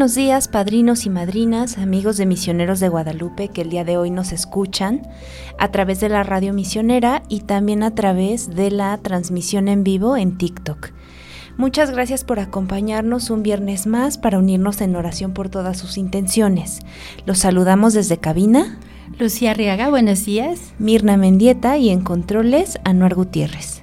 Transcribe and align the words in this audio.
Buenos 0.00 0.14
días, 0.14 0.48
padrinos 0.48 1.04
y 1.04 1.10
madrinas, 1.10 1.76
amigos 1.76 2.16
de 2.16 2.24
Misioneros 2.24 2.80
de 2.80 2.88
Guadalupe 2.88 3.48
que 3.48 3.60
el 3.60 3.68
día 3.68 3.84
de 3.84 3.98
hoy 3.98 4.10
nos 4.10 4.32
escuchan 4.32 5.02
a 5.58 5.70
través 5.72 6.00
de 6.00 6.08
la 6.08 6.22
radio 6.22 6.54
misionera 6.54 7.22
y 7.28 7.40
también 7.40 7.82
a 7.82 7.94
través 7.94 8.48
de 8.48 8.70
la 8.70 8.96
transmisión 8.96 9.68
en 9.68 9.84
vivo 9.84 10.16
en 10.16 10.38
TikTok. 10.38 10.92
Muchas 11.58 11.90
gracias 11.90 12.24
por 12.24 12.40
acompañarnos 12.40 13.28
un 13.28 13.42
viernes 13.42 13.86
más 13.86 14.16
para 14.16 14.38
unirnos 14.38 14.80
en 14.80 14.96
oración 14.96 15.34
por 15.34 15.50
todas 15.50 15.76
sus 15.76 15.98
intenciones. 15.98 16.80
Los 17.26 17.40
saludamos 17.40 17.92
desde 17.92 18.16
cabina. 18.16 18.78
Lucía 19.18 19.52
Riaga, 19.52 19.90
buenos 19.90 20.24
días. 20.24 20.72
Mirna 20.78 21.18
Mendieta 21.18 21.76
y 21.76 21.90
en 21.90 22.00
controles, 22.00 22.78
Anuar 22.84 23.14
Gutiérrez. 23.14 23.79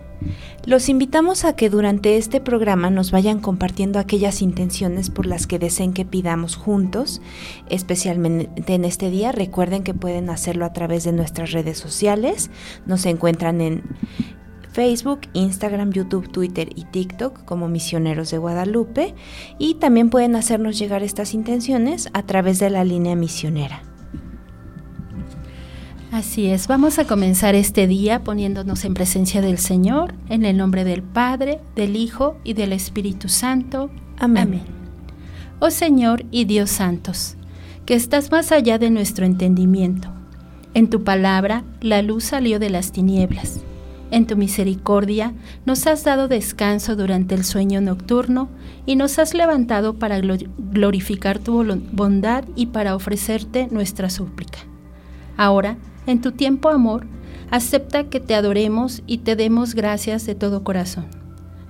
Los 0.67 0.89
invitamos 0.89 1.45
a 1.45 1.55
que 1.55 1.69
durante 1.69 2.17
este 2.17 2.41
programa 2.41 2.89
nos 2.89 3.11
vayan 3.11 3.39
compartiendo 3.39 3.99
aquellas 3.99 4.41
intenciones 4.41 5.09
por 5.09 5.25
las 5.25 5.47
que 5.47 5.59
deseen 5.59 5.93
que 5.93 6.03
pidamos 6.03 6.57
juntos, 6.57 7.21
especialmente 7.69 8.73
en 8.73 8.83
este 8.83 9.09
día. 9.09 9.31
Recuerden 9.31 9.83
que 9.83 9.93
pueden 9.93 10.29
hacerlo 10.29 10.65
a 10.65 10.73
través 10.73 11.05
de 11.05 11.13
nuestras 11.13 11.53
redes 11.53 11.77
sociales. 11.77 12.51
Nos 12.85 13.05
encuentran 13.05 13.61
en 13.61 13.81
Facebook, 14.73 15.21
Instagram, 15.31 15.93
YouTube, 15.93 16.29
Twitter 16.29 16.67
y 16.75 16.83
TikTok 16.83 17.45
como 17.45 17.69
Misioneros 17.69 18.29
de 18.29 18.37
Guadalupe 18.37 19.15
y 19.57 19.75
también 19.75 20.09
pueden 20.09 20.35
hacernos 20.35 20.77
llegar 20.77 21.01
estas 21.01 21.33
intenciones 21.33 22.09
a 22.11 22.23
través 22.23 22.59
de 22.59 22.71
la 22.71 22.83
línea 22.83 23.15
misionera. 23.15 23.86
Así 26.11 26.47
es, 26.47 26.67
vamos 26.67 26.99
a 26.99 27.05
comenzar 27.05 27.53
este 27.53 27.85
día 27.85 28.23
poniéndonos 28.23 28.85
en 28.85 28.93
presencia 28.93 29.41
del 29.41 29.57
Señor, 29.57 30.13
en 30.29 30.45
el 30.45 30.55
nombre 30.55 30.85
del 30.85 31.03
Padre, 31.03 31.59
del 31.75 31.97
Hijo 31.97 32.37
y 32.45 32.53
del 32.53 32.71
Espíritu 32.71 33.27
Santo. 33.27 33.91
Amén. 34.17 34.61
Oh 35.59 35.69
Señor 35.69 36.23
y 36.31 36.45
Dios 36.45 36.69
santos, 36.69 37.35
que 37.85 37.93
estás 37.93 38.31
más 38.31 38.53
allá 38.53 38.77
de 38.77 38.89
nuestro 38.89 39.25
entendimiento. 39.25 40.07
En 40.73 40.89
tu 40.89 41.03
palabra 41.03 41.65
la 41.81 42.01
luz 42.01 42.23
salió 42.23 42.57
de 42.57 42.69
las 42.69 42.93
tinieblas. 42.93 43.59
En 44.09 44.27
tu 44.27 44.37
misericordia 44.37 45.33
nos 45.65 45.87
has 45.87 46.05
dado 46.05 46.29
descanso 46.29 46.95
durante 46.95 47.35
el 47.35 47.43
sueño 47.43 47.81
nocturno 47.81 48.47
y 48.85 48.95
nos 48.95 49.19
has 49.19 49.33
levantado 49.33 49.99
para 49.99 50.21
glorificar 50.21 51.39
tu 51.39 51.65
bondad 51.91 52.45
y 52.55 52.67
para 52.67 52.95
ofrecerte 52.95 53.67
nuestra 53.71 54.09
súplica. 54.09 54.59
Ahora, 55.35 55.77
en 56.07 56.21
tu 56.21 56.31
tiempo, 56.31 56.69
amor, 56.69 57.05
acepta 57.51 58.05
que 58.05 58.19
te 58.19 58.33
adoremos 58.33 59.03
y 59.05 59.19
te 59.19 59.35
demos 59.35 59.75
gracias 59.75 60.25
de 60.25 60.35
todo 60.35 60.63
corazón. 60.63 61.05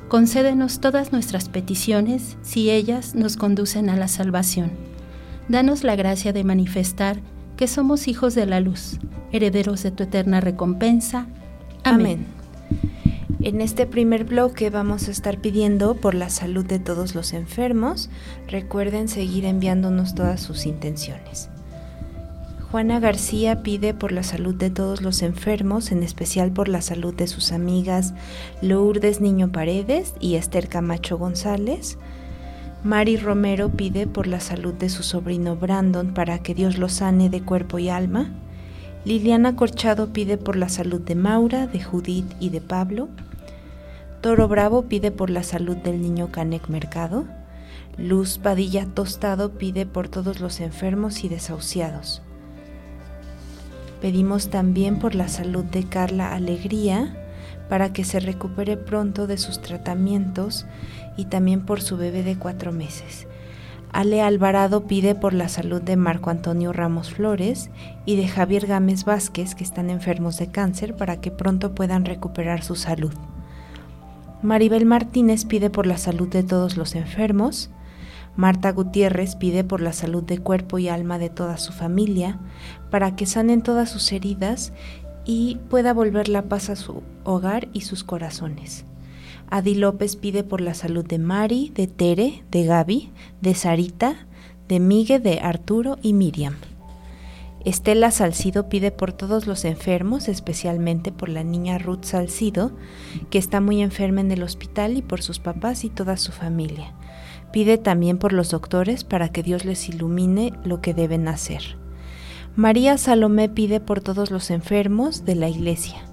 Concédenos 0.07 0.79
todas 0.79 1.11
nuestras 1.11 1.49
peticiones 1.49 2.37
si 2.41 2.69
ellas 2.69 3.13
nos 3.13 3.35
conducen 3.35 3.89
a 3.89 3.97
la 3.97 4.07
salvación. 4.07 4.71
Danos 5.49 5.83
la 5.83 5.95
gracia 5.95 6.31
de 6.31 6.43
manifestar 6.43 7.19
que 7.57 7.67
somos 7.67 8.07
hijos 8.07 8.35
de 8.35 8.45
la 8.45 8.59
luz, 8.59 8.99
herederos 9.31 9.83
de 9.83 9.91
tu 9.91 10.03
eterna 10.03 10.39
recompensa. 10.39 11.27
Amén. 11.83 12.25
En 13.41 13.61
este 13.61 13.85
primer 13.85 14.23
bloque 14.23 14.69
vamos 14.69 15.07
a 15.07 15.11
estar 15.11 15.39
pidiendo 15.39 15.95
por 15.95 16.15
la 16.15 16.29
salud 16.29 16.65
de 16.65 16.79
todos 16.79 17.15
los 17.15 17.33
enfermos. 17.33 18.09
Recuerden 18.47 19.07
seguir 19.07 19.45
enviándonos 19.45 20.15
todas 20.15 20.41
sus 20.41 20.65
intenciones. 20.65 21.49
Juana 22.71 22.99
García 22.99 23.63
pide 23.63 23.93
por 23.93 24.11
la 24.11 24.23
salud 24.23 24.53
de 24.53 24.69
todos 24.69 25.01
los 25.01 25.21
enfermos, 25.21 25.93
en 25.93 26.03
especial 26.03 26.51
por 26.51 26.67
la 26.67 26.81
salud 26.81 27.13
de 27.13 27.27
sus 27.27 27.53
amigas 27.53 28.13
Lourdes 28.61 29.21
Niño 29.21 29.53
Paredes 29.53 30.13
y 30.19 30.35
Esther 30.35 30.67
Camacho 30.67 31.17
González. 31.17 31.97
Mari 32.83 33.15
Romero 33.15 33.69
pide 33.69 34.05
por 34.05 34.27
la 34.27 34.41
salud 34.41 34.73
de 34.73 34.89
su 34.89 35.03
sobrino 35.03 35.55
Brandon 35.55 36.13
para 36.13 36.39
que 36.39 36.53
Dios 36.53 36.77
lo 36.77 36.89
sane 36.89 37.29
de 37.29 37.41
cuerpo 37.41 37.79
y 37.79 37.87
alma. 37.87 38.31
Liliana 39.05 39.55
Corchado 39.55 40.11
pide 40.11 40.37
por 40.37 40.57
la 40.57 40.67
salud 40.67 40.99
de 40.99 41.15
Maura, 41.15 41.67
de 41.67 41.81
Judith 41.81 42.33
y 42.41 42.49
de 42.49 42.59
Pablo. 42.59 43.07
Toro 44.19 44.49
Bravo 44.49 44.83
pide 44.89 45.11
por 45.11 45.29
la 45.29 45.43
salud 45.43 45.77
del 45.77 46.01
niño 46.01 46.33
Canek 46.33 46.67
Mercado. 46.67 47.23
Luz 47.97 48.37
Padilla 48.37 48.85
Tostado 48.93 49.53
pide 49.53 49.85
por 49.85 50.09
todos 50.09 50.41
los 50.41 50.59
enfermos 50.59 51.23
y 51.23 51.29
desahuciados. 51.29 52.23
Pedimos 54.01 54.49
también 54.49 54.99
por 54.99 55.15
la 55.15 55.27
salud 55.27 55.65
de 55.65 55.83
Carla 55.83 56.33
Alegría, 56.33 57.15
para 57.69 57.91
que 57.93 58.03
se 58.03 58.19
recupere 58.19 58.77
pronto 58.77 59.27
de 59.27 59.37
sus 59.37 59.61
tratamientos 59.61 60.65
y 61.17 61.25
también 61.25 61.65
por 61.65 61.81
su 61.81 61.97
bebé 61.97 62.23
de 62.23 62.37
cuatro 62.37 62.71
meses. 62.71 63.27
Ale 63.91 64.21
Alvarado 64.21 64.85
pide 64.85 65.15
por 65.15 65.33
la 65.33 65.49
salud 65.49 65.81
de 65.81 65.95
Marco 65.95 66.29
Antonio 66.29 66.73
Ramos 66.73 67.11
Flores 67.11 67.69
y 68.05 68.15
de 68.15 68.27
Javier 68.27 68.67
Gámez 68.67 69.05
Vázquez, 69.05 69.55
que 69.55 69.63
están 69.63 69.89
enfermos 69.89 70.37
de 70.37 70.47
cáncer, 70.47 70.95
para 70.95 71.19
que 71.19 71.31
pronto 71.31 71.73
puedan 71.73 72.05
recuperar 72.05 72.63
su 72.63 72.75
salud. 72.75 73.13
Maribel 74.43 74.85
Martínez 74.85 75.45
pide 75.45 75.69
por 75.69 75.87
la 75.87 75.97
salud 75.97 76.27
de 76.27 76.43
todos 76.43 76.77
los 76.77 76.95
enfermos. 76.95 77.71
Marta 78.37 78.71
Gutiérrez 78.71 79.35
pide 79.35 79.63
por 79.63 79.81
la 79.81 79.93
salud 79.93 80.23
de 80.23 80.37
cuerpo 80.37 80.77
y 80.77 80.87
alma 80.87 81.17
de 81.17 81.29
toda 81.29 81.57
su 81.57 81.73
familia, 81.73 82.39
para 82.91 83.15
que 83.15 83.25
sanen 83.25 83.63
todas 83.63 83.89
sus 83.89 84.11
heridas 84.11 84.73
y 85.25 85.57
pueda 85.69 85.91
volver 85.93 86.29
la 86.29 86.43
paz 86.43 86.69
a 86.69 86.75
su 86.75 87.03
hogar 87.23 87.67
y 87.73 87.81
sus 87.81 88.03
corazones. 88.03 88.85
Adi 89.49 89.75
López 89.75 90.15
pide 90.15 90.43
por 90.43 90.61
la 90.61 90.75
salud 90.75 91.05
de 91.05 91.17
Mari, 91.17 91.71
de 91.73 91.87
Tere, 91.87 92.43
de 92.51 92.63
Gaby, 92.63 93.11
de 93.41 93.55
Sarita, 93.55 94.27
de 94.67 94.79
Migue, 94.79 95.19
de 95.19 95.39
Arturo 95.39 95.97
y 96.01 96.13
Miriam. 96.13 96.55
Estela 97.65 98.11
Salcido 98.11 98.69
pide 98.69 98.91
por 98.91 99.13
todos 99.13 99.47
los 99.47 99.65
enfermos, 99.65 100.27
especialmente 100.29 101.11
por 101.11 101.27
la 101.27 101.43
niña 101.43 101.77
Ruth 101.79 102.03
Salcido, 102.03 102.71
que 103.29 103.39
está 103.39 103.61
muy 103.61 103.81
enferma 103.81 104.21
en 104.21 104.31
el 104.31 104.43
hospital, 104.43 104.95
y 104.95 105.01
por 105.01 105.21
sus 105.21 105.39
papás 105.39 105.83
y 105.83 105.89
toda 105.89 106.17
su 106.17 106.31
familia. 106.31 106.93
Pide 107.51 107.77
también 107.77 108.17
por 108.17 108.33
los 108.33 108.51
doctores 108.51 109.03
para 109.03 109.29
que 109.29 109.43
Dios 109.43 109.65
les 109.65 109.89
ilumine 109.89 110.53
lo 110.63 110.81
que 110.81 110.93
deben 110.93 111.27
hacer. 111.27 111.77
María 112.55 112.97
Salomé 112.97 113.49
pide 113.49 113.79
por 113.79 114.01
todos 114.01 114.31
los 114.31 114.49
enfermos 114.49 115.25
de 115.25 115.35
la 115.35 115.49
iglesia. 115.49 116.03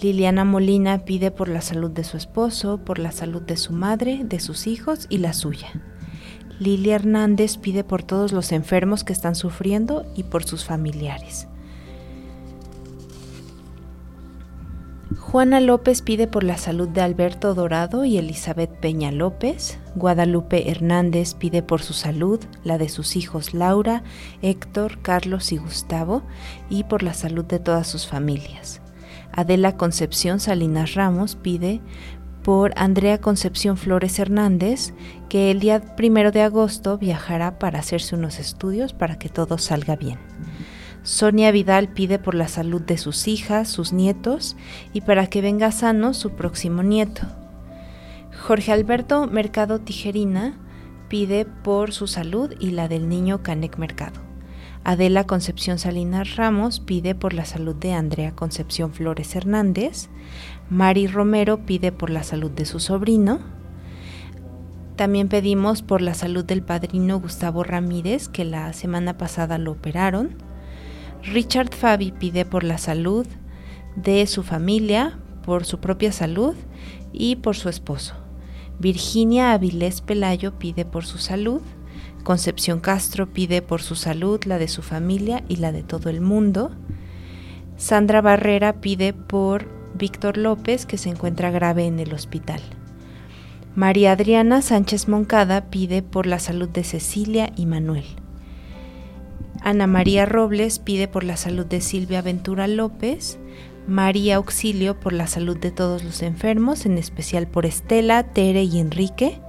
Liliana 0.00 0.44
Molina 0.44 1.04
pide 1.04 1.30
por 1.30 1.48
la 1.48 1.60
salud 1.60 1.90
de 1.90 2.04
su 2.04 2.16
esposo, 2.16 2.78
por 2.84 2.98
la 2.98 3.12
salud 3.12 3.42
de 3.42 3.56
su 3.56 3.72
madre, 3.72 4.20
de 4.24 4.40
sus 4.40 4.66
hijos 4.66 5.06
y 5.08 5.18
la 5.18 5.32
suya. 5.32 5.68
Lilia 6.58 6.94
Hernández 6.94 7.58
pide 7.58 7.84
por 7.84 8.02
todos 8.02 8.32
los 8.32 8.52
enfermos 8.52 9.04
que 9.04 9.12
están 9.12 9.34
sufriendo 9.34 10.06
y 10.14 10.22
por 10.22 10.44
sus 10.44 10.64
familiares. 10.64 11.48
Juana 15.32 15.58
López 15.58 16.02
pide 16.02 16.28
por 16.28 16.44
la 16.44 16.56
salud 16.56 16.88
de 16.88 17.00
Alberto 17.00 17.52
Dorado 17.52 18.04
y 18.04 18.16
Elizabeth 18.16 18.70
Peña 18.70 19.10
López. 19.10 19.76
Guadalupe 19.96 20.70
Hernández 20.70 21.34
pide 21.34 21.64
por 21.64 21.82
su 21.82 21.94
salud, 21.94 22.38
la 22.62 22.78
de 22.78 22.88
sus 22.88 23.16
hijos 23.16 23.52
Laura, 23.52 24.04
Héctor, 24.40 25.02
Carlos 25.02 25.50
y 25.50 25.56
Gustavo, 25.56 26.22
y 26.70 26.84
por 26.84 27.02
la 27.02 27.12
salud 27.12 27.44
de 27.44 27.58
todas 27.58 27.88
sus 27.88 28.06
familias. 28.06 28.80
Adela 29.32 29.76
Concepción 29.76 30.38
Salinas 30.38 30.94
Ramos 30.94 31.34
pide 31.34 31.80
por 32.44 32.72
Andrea 32.76 33.20
Concepción 33.20 33.76
Flores 33.76 34.20
Hernández, 34.20 34.94
que 35.28 35.50
el 35.50 35.58
día 35.58 35.96
primero 35.96 36.30
de 36.30 36.42
agosto 36.42 36.98
viajará 36.98 37.58
para 37.58 37.80
hacerse 37.80 38.14
unos 38.14 38.38
estudios 38.38 38.92
para 38.92 39.18
que 39.18 39.28
todo 39.28 39.58
salga 39.58 39.96
bien. 39.96 40.20
Sonia 41.06 41.52
Vidal 41.52 41.86
pide 41.86 42.18
por 42.18 42.34
la 42.34 42.48
salud 42.48 42.82
de 42.82 42.98
sus 42.98 43.28
hijas, 43.28 43.68
sus 43.68 43.92
nietos 43.92 44.56
y 44.92 45.02
para 45.02 45.28
que 45.28 45.40
venga 45.40 45.70
sano 45.70 46.14
su 46.14 46.30
próximo 46.32 46.82
nieto. 46.82 47.22
Jorge 48.36 48.72
Alberto 48.72 49.28
Mercado 49.28 49.78
Tijerina 49.78 50.58
pide 51.08 51.44
por 51.44 51.92
su 51.92 52.08
salud 52.08 52.54
y 52.58 52.72
la 52.72 52.88
del 52.88 53.08
niño 53.08 53.44
Canek 53.44 53.78
Mercado. 53.78 54.20
Adela 54.82 55.28
Concepción 55.28 55.78
Salinas 55.78 56.34
Ramos 56.34 56.80
pide 56.80 57.14
por 57.14 57.34
la 57.34 57.44
salud 57.44 57.76
de 57.76 57.92
Andrea 57.92 58.34
Concepción 58.34 58.92
Flores 58.92 59.36
Hernández. 59.36 60.08
Mari 60.70 61.06
Romero 61.06 61.66
pide 61.66 61.92
por 61.92 62.10
la 62.10 62.24
salud 62.24 62.50
de 62.50 62.64
su 62.64 62.80
sobrino. 62.80 63.38
También 64.96 65.28
pedimos 65.28 65.82
por 65.82 66.02
la 66.02 66.14
salud 66.14 66.44
del 66.44 66.62
padrino 66.62 67.20
Gustavo 67.20 67.62
Ramírez, 67.62 68.28
que 68.28 68.44
la 68.44 68.72
semana 68.72 69.16
pasada 69.16 69.56
lo 69.56 69.70
operaron. 69.70 70.45
Richard 71.32 71.74
Fabi 71.74 72.12
pide 72.12 72.44
por 72.44 72.62
la 72.62 72.78
salud 72.78 73.26
de 73.96 74.26
su 74.26 74.44
familia, 74.44 75.18
por 75.44 75.64
su 75.64 75.80
propia 75.80 76.12
salud 76.12 76.54
y 77.12 77.36
por 77.36 77.56
su 77.56 77.68
esposo. 77.68 78.14
Virginia 78.78 79.52
Avilés 79.52 80.02
Pelayo 80.02 80.58
pide 80.58 80.84
por 80.84 81.04
su 81.04 81.18
salud. 81.18 81.62
Concepción 82.22 82.80
Castro 82.80 83.32
pide 83.32 83.60
por 83.60 83.82
su 83.82 83.96
salud, 83.96 84.44
la 84.44 84.58
de 84.58 84.68
su 84.68 84.82
familia 84.82 85.42
y 85.48 85.56
la 85.56 85.72
de 85.72 85.82
todo 85.82 86.10
el 86.10 86.20
mundo. 86.20 86.70
Sandra 87.76 88.20
Barrera 88.20 88.80
pide 88.80 89.12
por 89.12 89.68
Víctor 89.94 90.36
López, 90.36 90.86
que 90.86 90.98
se 90.98 91.08
encuentra 91.08 91.50
grave 91.50 91.86
en 91.86 91.98
el 91.98 92.12
hospital. 92.14 92.60
María 93.74 94.12
Adriana 94.12 94.62
Sánchez 94.62 95.08
Moncada 95.08 95.70
pide 95.70 96.02
por 96.02 96.26
la 96.26 96.38
salud 96.38 96.68
de 96.68 96.84
Cecilia 96.84 97.52
y 97.56 97.66
Manuel. 97.66 98.04
Ana 99.66 99.88
María 99.88 100.26
Robles 100.26 100.78
pide 100.78 101.08
por 101.08 101.24
la 101.24 101.36
salud 101.36 101.66
de 101.66 101.80
Silvia 101.80 102.22
Ventura 102.22 102.68
López. 102.68 103.36
María 103.88 104.36
Auxilio 104.36 105.00
por 105.00 105.12
la 105.12 105.26
salud 105.26 105.56
de 105.58 105.72
todos 105.72 106.04
los 106.04 106.22
enfermos, 106.22 106.86
en 106.86 106.96
especial 106.98 107.48
por 107.48 107.66
Estela, 107.66 108.22
Tere 108.32 108.62
y 108.62 108.78
Enrique. 108.78 109.40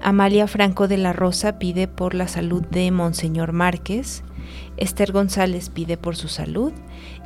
Amalia 0.00 0.46
Franco 0.46 0.86
de 0.86 0.98
la 0.98 1.12
Rosa 1.12 1.58
pide 1.58 1.88
por 1.88 2.14
la 2.14 2.28
salud 2.28 2.62
de 2.62 2.88
Monseñor 2.92 3.52
Márquez, 3.52 4.22
Esther 4.76 5.10
González 5.10 5.68
pide 5.68 5.96
por 5.96 6.14
su 6.14 6.28
salud 6.28 6.72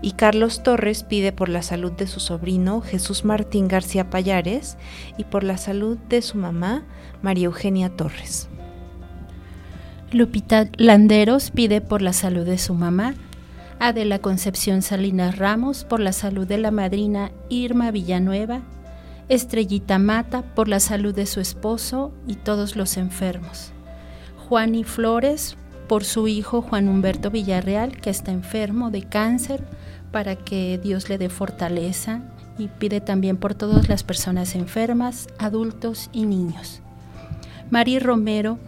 y 0.00 0.12
Carlos 0.12 0.62
Torres 0.62 1.02
pide 1.02 1.32
por 1.32 1.50
la 1.50 1.60
salud 1.60 1.92
de 1.92 2.06
su 2.06 2.20
sobrino 2.20 2.80
Jesús 2.80 3.26
Martín 3.26 3.68
García 3.68 4.08
Payares 4.08 4.78
y 5.18 5.24
por 5.24 5.44
la 5.44 5.58
salud 5.58 5.98
de 6.08 6.22
su 6.22 6.38
mamá 6.38 6.84
María 7.20 7.46
Eugenia 7.46 7.90
Torres. 7.90 8.47
Lupita 10.10 10.68
Landeros 10.76 11.50
pide 11.50 11.80
por 11.80 12.00
la 12.00 12.12
salud 12.12 12.46
de 12.46 12.58
su 12.58 12.74
mamá, 12.74 13.14
Adela 13.78 14.18
Concepción 14.18 14.82
Salinas 14.82 15.36
Ramos 15.36 15.84
por 15.84 16.00
la 16.00 16.12
salud 16.12 16.46
de 16.46 16.58
la 16.58 16.70
madrina 16.70 17.30
Irma 17.48 17.90
Villanueva 17.90 18.62
Estrellita 19.28 19.98
Mata 19.98 20.42
por 20.54 20.68
la 20.68 20.80
salud 20.80 21.14
de 21.14 21.26
su 21.26 21.40
esposo 21.40 22.12
y 22.26 22.36
todos 22.36 22.76
los 22.76 22.96
enfermos. 22.96 23.72
Juan 24.48 24.74
y 24.74 24.84
Flores 24.84 25.56
por 25.86 26.04
su 26.04 26.28
hijo 26.28 26.62
Juan 26.62 26.88
Humberto 26.88 27.30
Villarreal, 27.30 28.00
que 28.00 28.08
está 28.08 28.32
enfermo 28.32 28.90
de 28.90 29.02
cáncer, 29.02 29.64
para 30.10 30.36
que 30.36 30.80
Dios 30.82 31.10
le 31.10 31.18
dé 31.18 31.28
fortaleza 31.28 32.22
y 32.56 32.68
pide 32.68 33.02
también 33.02 33.36
por 33.36 33.54
todas 33.54 33.90
las 33.90 34.02
personas 34.02 34.54
enfermas, 34.54 35.28
adultos 35.38 36.08
y 36.12 36.24
niños. 36.24 36.80
Mari 37.70 37.98
Romero 37.98 38.58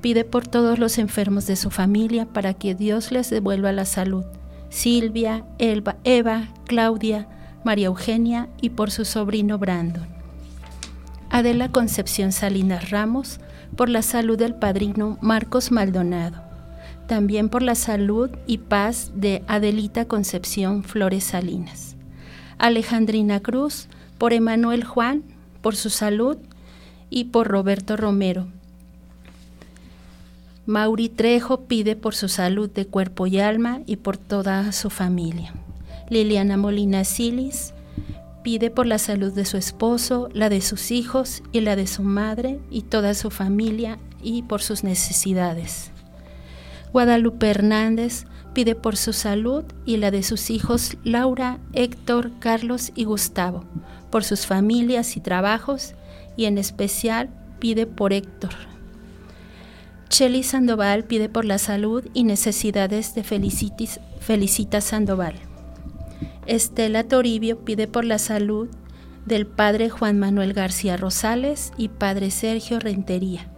pide 0.00 0.24
por 0.24 0.46
todos 0.46 0.78
los 0.78 0.98
enfermos 0.98 1.46
de 1.46 1.56
su 1.56 1.70
familia 1.70 2.26
para 2.26 2.54
que 2.54 2.74
Dios 2.74 3.12
les 3.12 3.30
devuelva 3.30 3.72
la 3.72 3.84
salud. 3.84 4.24
Silvia, 4.70 5.44
Elba, 5.58 5.96
Eva, 6.04 6.48
Claudia, 6.66 7.28
María 7.64 7.86
Eugenia 7.86 8.48
y 8.60 8.70
por 8.70 8.90
su 8.90 9.04
sobrino 9.04 9.58
Brandon. 9.58 10.06
Adela 11.30 11.70
Concepción 11.70 12.32
Salinas 12.32 12.90
Ramos 12.90 13.40
por 13.76 13.88
la 13.88 14.02
salud 14.02 14.38
del 14.38 14.54
padrino 14.54 15.18
Marcos 15.20 15.70
Maldonado. 15.70 16.42
También 17.06 17.48
por 17.48 17.62
la 17.62 17.74
salud 17.74 18.30
y 18.46 18.58
paz 18.58 19.12
de 19.14 19.42
Adelita 19.46 20.06
Concepción 20.06 20.84
Flores 20.84 21.24
Salinas. 21.24 21.96
Alejandrina 22.58 23.40
Cruz 23.40 23.88
por 24.18 24.32
Emanuel 24.32 24.84
Juan 24.84 25.22
por 25.60 25.76
su 25.76 25.90
salud 25.90 26.38
y 27.10 27.24
por 27.24 27.48
Roberto 27.48 27.96
Romero. 27.96 28.48
Mauri 30.68 31.08
Trejo 31.08 31.62
pide 31.62 31.96
por 31.96 32.14
su 32.14 32.28
salud 32.28 32.68
de 32.68 32.86
cuerpo 32.86 33.26
y 33.26 33.40
alma 33.40 33.80
y 33.86 33.96
por 33.96 34.18
toda 34.18 34.70
su 34.72 34.90
familia. 34.90 35.54
Liliana 36.10 36.58
Molina 36.58 37.04
Silis 37.04 37.72
pide 38.42 38.70
por 38.70 38.84
la 38.84 38.98
salud 38.98 39.32
de 39.32 39.46
su 39.46 39.56
esposo, 39.56 40.28
la 40.34 40.50
de 40.50 40.60
sus 40.60 40.90
hijos 40.90 41.42
y 41.52 41.62
la 41.62 41.74
de 41.74 41.86
su 41.86 42.02
madre 42.02 42.60
y 42.70 42.82
toda 42.82 43.14
su 43.14 43.30
familia 43.30 43.98
y 44.22 44.42
por 44.42 44.60
sus 44.60 44.84
necesidades. 44.84 45.90
Guadalupe 46.92 47.48
Hernández 47.48 48.26
pide 48.52 48.74
por 48.74 48.98
su 48.98 49.14
salud 49.14 49.64
y 49.86 49.96
la 49.96 50.10
de 50.10 50.22
sus 50.22 50.50
hijos 50.50 50.98
Laura, 51.02 51.60
Héctor, 51.72 52.30
Carlos 52.40 52.92
y 52.94 53.04
Gustavo, 53.04 53.64
por 54.10 54.22
sus 54.22 54.44
familias 54.44 55.16
y 55.16 55.20
trabajos 55.20 55.94
y 56.36 56.44
en 56.44 56.58
especial 56.58 57.30
pide 57.58 57.86
por 57.86 58.12
Héctor. 58.12 58.67
Chely 60.08 60.42
Sandoval 60.42 61.04
pide 61.04 61.28
por 61.28 61.44
la 61.44 61.58
salud 61.58 62.04
y 62.14 62.24
necesidades 62.24 63.14
de 63.14 63.22
Felicitis, 63.22 64.00
Felicita 64.20 64.80
Sandoval. 64.80 65.34
Estela 66.46 67.04
Toribio 67.04 67.64
pide 67.64 67.86
por 67.88 68.04
la 68.04 68.18
salud 68.18 68.68
del 69.26 69.46
padre 69.46 69.90
Juan 69.90 70.18
Manuel 70.18 70.54
García 70.54 70.96
Rosales 70.96 71.72
y 71.76 71.88
padre 71.88 72.30
Sergio 72.30 72.80
Rentería, 72.80 73.48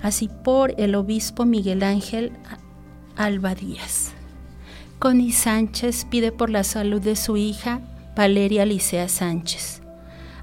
así 0.00 0.30
por 0.44 0.72
el 0.78 0.94
obispo 0.94 1.44
Miguel 1.44 1.82
Ángel 1.82 2.32
Alba 3.16 3.56
Díaz. 3.56 4.12
Connie 5.00 5.32
Sánchez 5.32 6.06
pide 6.08 6.30
por 6.30 6.48
la 6.48 6.62
salud 6.62 7.02
de 7.02 7.16
su 7.16 7.36
hija 7.36 7.80
Valeria 8.14 8.64
Licea 8.64 9.08
Sánchez. 9.08 9.82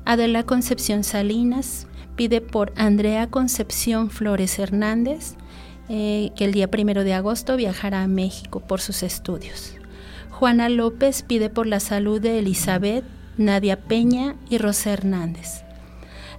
Adela 0.06 0.44
Concepción 0.44 1.06
Salinas 1.06 1.88
pide 2.16 2.42
por 2.42 2.74
Andrea 2.76 3.28
Concepción 3.28 4.10
Flores 4.10 4.60
Hernández, 4.60 5.36
eh, 5.90 6.32
que 6.36 6.46
el 6.46 6.54
día 6.54 6.70
primero 6.70 7.04
de 7.04 7.14
agosto 7.14 7.58
viajará 7.58 8.04
a 8.04 8.08
México 8.08 8.62
por 8.62 8.82
sus 8.82 9.04
estudios. 9.04 9.76
Juana 10.30 10.70
López 10.70 11.24
pide 11.24 11.50
por 11.50 11.68
la 11.68 11.80
salud 11.80 12.22
de 12.22 12.40
Elizabeth, 12.40 13.04
Nadia 13.38 13.82
Peña 13.82 14.36
y 14.50 14.58
Rosa 14.58 14.92
Hernández. 14.92 15.64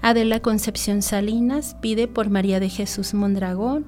Adela 0.03 0.41
Concepción 0.41 1.03
Salinas 1.03 1.77
pide 1.81 2.09
por 2.09 2.29
María 2.31 2.61
de 2.61 2.69
Jesús 2.69 3.15
Mondragón, 3.15 3.87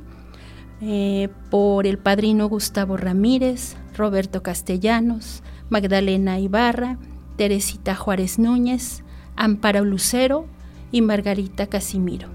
eh, 0.80 1.28
por 1.50 1.87
el 1.87 1.99
padrino 1.99 2.49
Gustavo 2.49 2.96
Ramírez, 2.96 3.76
Roberto 3.94 4.42
Castellanos, 4.42 5.42
Magdalena 5.68 6.38
Ibarra, 6.38 6.99
Teresita 7.37 7.94
Juárez 7.94 8.38
Núñez, 8.38 9.02
Amparo 9.37 9.84
Lucero 9.84 10.46
y 10.93 11.02
Margarita 11.02 11.66
Casimiro. 11.66 12.28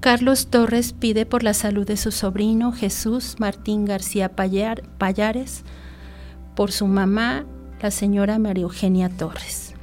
Carlos 0.00 0.46
Torres 0.46 0.94
pide 0.94 1.26
por 1.26 1.42
la 1.42 1.52
salud 1.52 1.86
de 1.86 1.98
su 1.98 2.10
sobrino 2.10 2.72
Jesús 2.72 3.36
Martín 3.38 3.84
García 3.84 4.30
Payares, 4.30 5.62
por 6.56 6.72
su 6.72 6.86
mamá, 6.86 7.44
la 7.82 7.90
señora 7.90 8.38
María 8.38 8.62
Eugenia 8.62 9.10
Torres. 9.10 9.74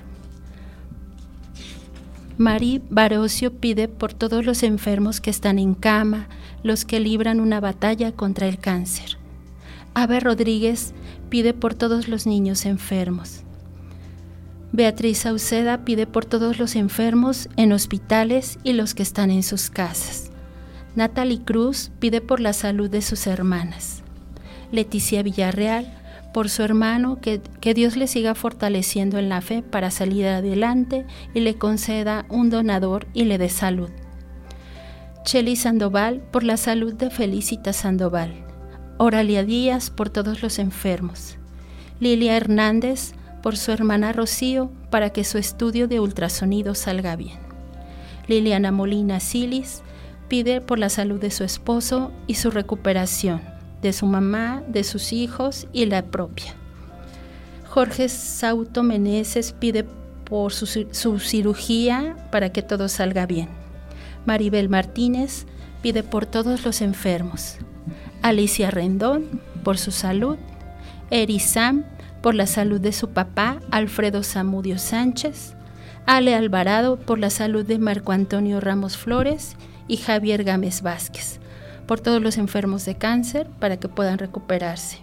Mari 2.38 2.82
Barocio 2.89 3.53
pide 3.53 3.88
por 3.88 4.13
todos 4.13 4.46
los 4.46 4.62
enfermos 4.62 5.22
que 5.22 5.32
están 5.32 5.58
en 5.58 5.74
cama, 5.74 6.27
los 6.62 6.86
que 6.86 7.00
libran 7.00 7.39
una 7.39 7.60
batalla 7.60 8.12
contra 8.12 8.48
el 8.48 8.60
cáncer. 8.60 9.17
Ave 9.96 10.20
Rodríguez 10.20 10.94
pide 11.29 11.53
por 11.56 11.74
todos 11.74 12.08
los 12.08 12.27
niños 12.27 12.65
enfermos. 12.67 13.44
Beatriz 14.77 15.17
Sauceda 15.17 15.86
pide 15.86 16.05
por 16.05 16.25
todos 16.25 16.60
los 16.60 16.75
enfermos 16.75 17.50
en 17.57 17.72
hospitales 17.72 18.60
y 18.63 18.74
los 18.74 18.93
que 18.93 19.01
están 19.01 19.31
en 19.31 19.41
sus 19.41 19.72
casas. 19.72 20.29
Natalie 20.96 21.41
Cruz 21.43 21.89
pide 21.98 22.22
por 22.22 22.39
la 22.39 22.53
salud 22.53 22.88
de 22.88 23.01
sus 23.01 23.25
hermanas. 23.25 24.03
Leticia 24.72 25.24
Villarreal 25.24 25.91
por 26.31 26.48
su 26.48 26.62
hermano, 26.62 27.19
que, 27.19 27.41
que, 27.60 27.74
Dios 27.74 27.98
le 27.98 28.05
siga 28.05 28.36
fortaleciendo 28.36 29.17
en 29.17 29.29
la 29.29 29.41
fe 29.41 29.63
para 29.63 29.89
salir 29.89 30.27
adelante 30.27 31.07
y 31.34 31.39
le 31.39 31.55
conceda 31.55 32.27
un 32.29 32.51
donador 32.51 33.07
y 33.15 33.24
le 33.24 33.39
dé 33.39 33.50
salud. 33.50 33.89
Cheli 35.24 35.55
Sandoval 35.55 36.22
por 36.31 36.43
la 36.43 36.55
salud 36.55 36.93
de 36.93 37.10
Felicita 37.10 37.74
Sandoval. 37.74 38.46
Oralia 39.00 39.43
Díaz 39.43 39.89
por 39.89 40.12
todos 40.12 40.43
los 40.43 40.60
enfermos. 40.60 41.39
Lilia 42.00 42.38
Hernández 42.38 43.15
por 43.47 43.55
su 43.55 43.71
hermana 43.71 44.11
Rocío 44.11 44.69
para 44.89 45.11
que 45.11 45.23
su 45.23 45.37
estudio 45.37 45.87
de 45.87 46.01
ultrasonido 46.01 46.75
salga 46.75 47.15
bien. 47.15 47.37
Liliana 48.27 48.73
Molina 48.73 49.21
Silis 49.21 49.83
pide 50.27 50.59
por 50.59 50.79
la 50.79 50.89
salud 50.89 51.17
de 51.17 51.31
su 51.31 51.45
esposo 51.45 52.11
y 52.27 52.33
su 52.33 52.51
recuperación, 52.51 53.39
de 53.81 53.93
su 53.93 54.05
mamá, 54.05 54.63
de 54.67 54.83
sus 54.83 55.13
hijos 55.13 55.67
y 55.71 55.85
la 55.85 56.03
propia. 56.03 56.55
Jorge 57.69 58.09
Sauto 58.09 58.83
Meneses 58.83 59.53
pide 59.53 59.85
por 60.25 60.51
su, 60.51 60.65
su 60.91 61.19
cirugía 61.19 62.17
para 62.33 62.51
que 62.51 62.63
todo 62.63 62.89
salga 62.89 63.25
bien. 63.25 63.47
Maribel 64.25 64.67
Martínez 64.67 65.45
pide 65.81 66.03
por 66.03 66.25
todos 66.25 66.65
los 66.65 66.81
enfermos. 66.81 67.59
Alicia 68.21 68.71
Rendón 68.71 69.41
por 69.63 69.77
su 69.77 69.91
salud. 69.91 70.35
Eri 71.09 71.39
Sam 71.39 71.85
por 72.27 72.36
la 72.36 72.46
salud 72.46 72.81
de 72.81 72.91
su 72.91 73.12
papá, 73.12 73.62
Alfredo 73.72 74.22
Zamudio 74.22 74.77
Sánchez. 74.79 75.55
Ale 76.05 76.36
Alvarado 76.36 76.98
por 76.98 77.19
la 77.19 77.29
salud 77.29 77.65
de 77.65 77.79
Marco 77.79 78.12
Antonio 78.12 78.60
Ramos 78.60 78.98
Flores 78.98 79.55
y 79.88 79.96
Javier 79.96 80.43
Gámez 80.43 80.81
Vázquez, 80.81 81.39
por 81.86 82.01
todos 82.01 82.22
los 82.22 82.38
enfermos 82.38 82.84
de 82.84 82.96
cáncer 82.96 83.48
para 83.62 83.77
que 83.77 83.88
puedan 83.88 84.17
recuperarse. 84.17 84.98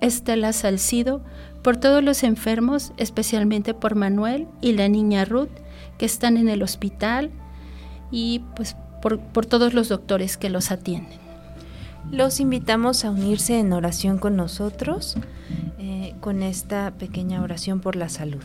Estela 0.00 0.52
Salcido 0.52 1.24
por 1.64 1.78
todos 1.78 2.04
los 2.04 2.22
enfermos, 2.22 2.92
especialmente 2.96 3.74
por 3.74 3.96
Manuel 3.96 4.46
y 4.60 4.74
la 4.74 4.86
niña 4.86 5.24
Ruth 5.24 5.50
que 5.98 6.06
están 6.06 6.36
en 6.36 6.48
el 6.48 6.62
hospital 6.62 7.32
y 8.12 8.44
pues 8.54 8.76
por, 9.02 9.18
por 9.18 9.46
todos 9.46 9.74
los 9.74 9.88
doctores 9.88 10.36
que 10.36 10.48
los 10.48 10.70
atienden. 10.70 11.21
Los 12.12 12.40
invitamos 12.40 13.06
a 13.06 13.10
unirse 13.10 13.58
en 13.58 13.72
oración 13.72 14.18
con 14.18 14.36
nosotros, 14.36 15.16
eh, 15.78 16.14
con 16.20 16.42
esta 16.42 16.90
pequeña 16.98 17.40
oración 17.40 17.80
por 17.80 17.96
la 17.96 18.10
salud. 18.10 18.42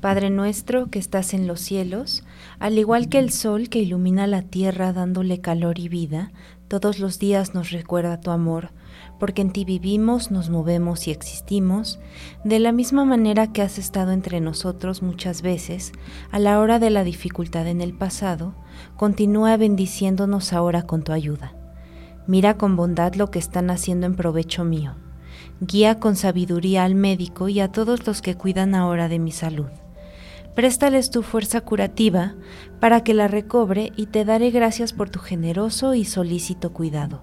Padre 0.00 0.30
nuestro 0.30 0.88
que 0.88 0.98
estás 0.98 1.34
en 1.34 1.46
los 1.46 1.60
cielos, 1.60 2.24
al 2.58 2.78
igual 2.78 3.10
que 3.10 3.18
el 3.18 3.30
sol 3.30 3.68
que 3.68 3.80
ilumina 3.80 4.26
la 4.26 4.40
tierra 4.40 4.94
dándole 4.94 5.42
calor 5.42 5.78
y 5.78 5.90
vida, 5.90 6.32
todos 6.68 6.98
los 6.98 7.18
días 7.18 7.52
nos 7.52 7.72
recuerda 7.72 8.20
tu 8.22 8.30
amor, 8.30 8.70
porque 9.20 9.42
en 9.42 9.52
ti 9.52 9.66
vivimos, 9.66 10.30
nos 10.30 10.48
movemos 10.48 11.06
y 11.08 11.10
existimos, 11.10 12.00
de 12.42 12.58
la 12.58 12.72
misma 12.72 13.04
manera 13.04 13.52
que 13.52 13.60
has 13.60 13.76
estado 13.76 14.12
entre 14.12 14.40
nosotros 14.40 15.02
muchas 15.02 15.42
veces, 15.42 15.92
a 16.30 16.38
la 16.38 16.58
hora 16.58 16.78
de 16.78 16.88
la 16.88 17.04
dificultad 17.04 17.66
en 17.66 17.82
el 17.82 17.92
pasado, 17.92 18.54
continúa 18.96 19.58
bendiciéndonos 19.58 20.54
ahora 20.54 20.84
con 20.84 21.04
tu 21.04 21.12
ayuda. 21.12 21.61
Mira 22.26 22.56
con 22.56 22.76
bondad 22.76 23.14
lo 23.14 23.30
que 23.30 23.38
están 23.38 23.70
haciendo 23.70 24.06
en 24.06 24.14
provecho 24.14 24.64
mío. 24.64 24.94
Guía 25.60 25.98
con 26.00 26.16
sabiduría 26.16 26.84
al 26.84 26.94
médico 26.94 27.48
y 27.48 27.60
a 27.60 27.68
todos 27.68 28.06
los 28.06 28.22
que 28.22 28.34
cuidan 28.34 28.74
ahora 28.74 29.08
de 29.08 29.18
mi 29.18 29.32
salud 29.32 29.68
Préstales 30.54 31.10
tu 31.10 31.22
fuerza 31.22 31.62
curativa 31.62 32.34
para 32.78 33.02
que 33.02 33.14
la 33.14 33.26
recobre 33.26 33.90
y 33.96 34.06
te 34.06 34.26
daré 34.26 34.50
gracias 34.50 34.92
por 34.92 35.08
tu 35.08 35.18
generoso 35.18 35.94
y 35.94 36.04
solícito 36.04 36.72
cuidado. 36.74 37.22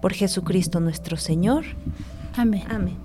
Por 0.00 0.14
Jesucristo 0.14 0.80
nuestro 0.80 1.18
Señor. 1.18 1.64
Amén. 2.36 2.64
Amén. 2.70 2.96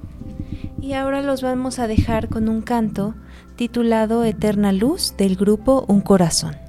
Y 0.82 0.94
ahora 0.94 1.22
los 1.22 1.42
vamos 1.42 1.80
a 1.80 1.88
dejar 1.88 2.30
con 2.30 2.48
un 2.48 2.62
canto 2.62 3.16
titulado 3.58 4.24
Eterna 4.24 4.72
Luz 4.72 5.16
del 5.18 5.36
grupo 5.36 5.84
Un 5.90 6.00
Corazón. 6.00 6.65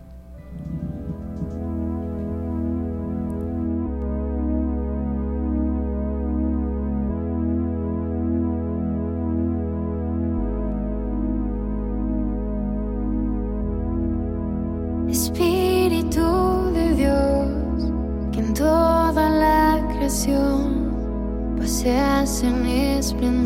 En 22.43 22.66
esplendor. 22.66 23.07
Espíritu 23.07 23.45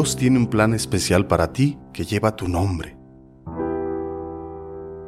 Dios 0.00 0.16
tiene 0.16 0.38
un 0.38 0.46
plan 0.46 0.72
especial 0.72 1.26
para 1.26 1.52
ti 1.52 1.76
que 1.92 2.06
lleva 2.06 2.34
tu 2.34 2.48
nombre. 2.48 2.96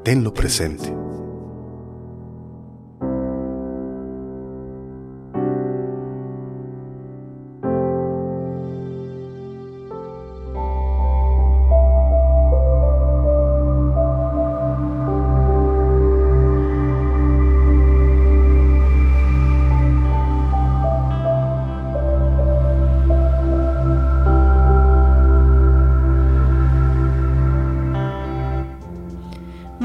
Tenlo 0.04 0.34
presente. 0.34 1.01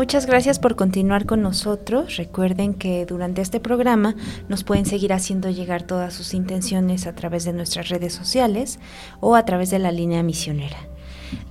Muchas 0.07 0.25
gracias 0.25 0.57
por 0.57 0.77
continuar 0.77 1.25
con 1.25 1.41
nosotros. 1.41 2.15
Recuerden 2.15 2.75
que 2.75 3.05
durante 3.05 3.41
este 3.41 3.59
programa 3.59 4.15
nos 4.47 4.63
pueden 4.63 4.85
seguir 4.85 5.11
haciendo 5.11 5.49
llegar 5.49 5.83
todas 5.83 6.13
sus 6.13 6.33
intenciones 6.33 7.07
a 7.07 7.13
través 7.13 7.43
de 7.43 7.51
nuestras 7.51 7.89
redes 7.89 8.13
sociales 8.13 8.79
o 9.19 9.35
a 9.35 9.43
través 9.43 9.69
de 9.69 9.79
la 9.79 9.91
línea 9.91 10.23
misionera. 10.23 10.77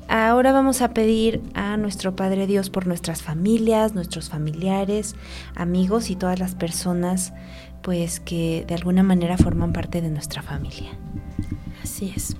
Ahora 0.09 0.53
vamos 0.53 0.81
a 0.81 0.95
pedir 0.95 1.43
a 1.53 1.77
nuestro 1.77 2.17
Padre 2.17 2.47
Dios 2.47 2.71
por 2.71 2.87
nuestras 2.87 3.21
familias, 3.21 3.95
nuestros 3.95 4.31
familiares, 4.31 5.17
amigos 5.55 6.09
y 6.09 6.17
todas 6.17 6.39
las 6.39 6.55
personas 6.55 7.35
pues 7.83 8.21
que 8.21 8.65
de 8.67 8.75
alguna 8.75 9.03
manera 9.03 9.37
forman 9.37 9.75
parte 9.75 10.01
de 10.01 10.09
nuestra 10.09 10.41
familia. 10.41 10.93
Así 11.83 12.11
es. 12.17 12.35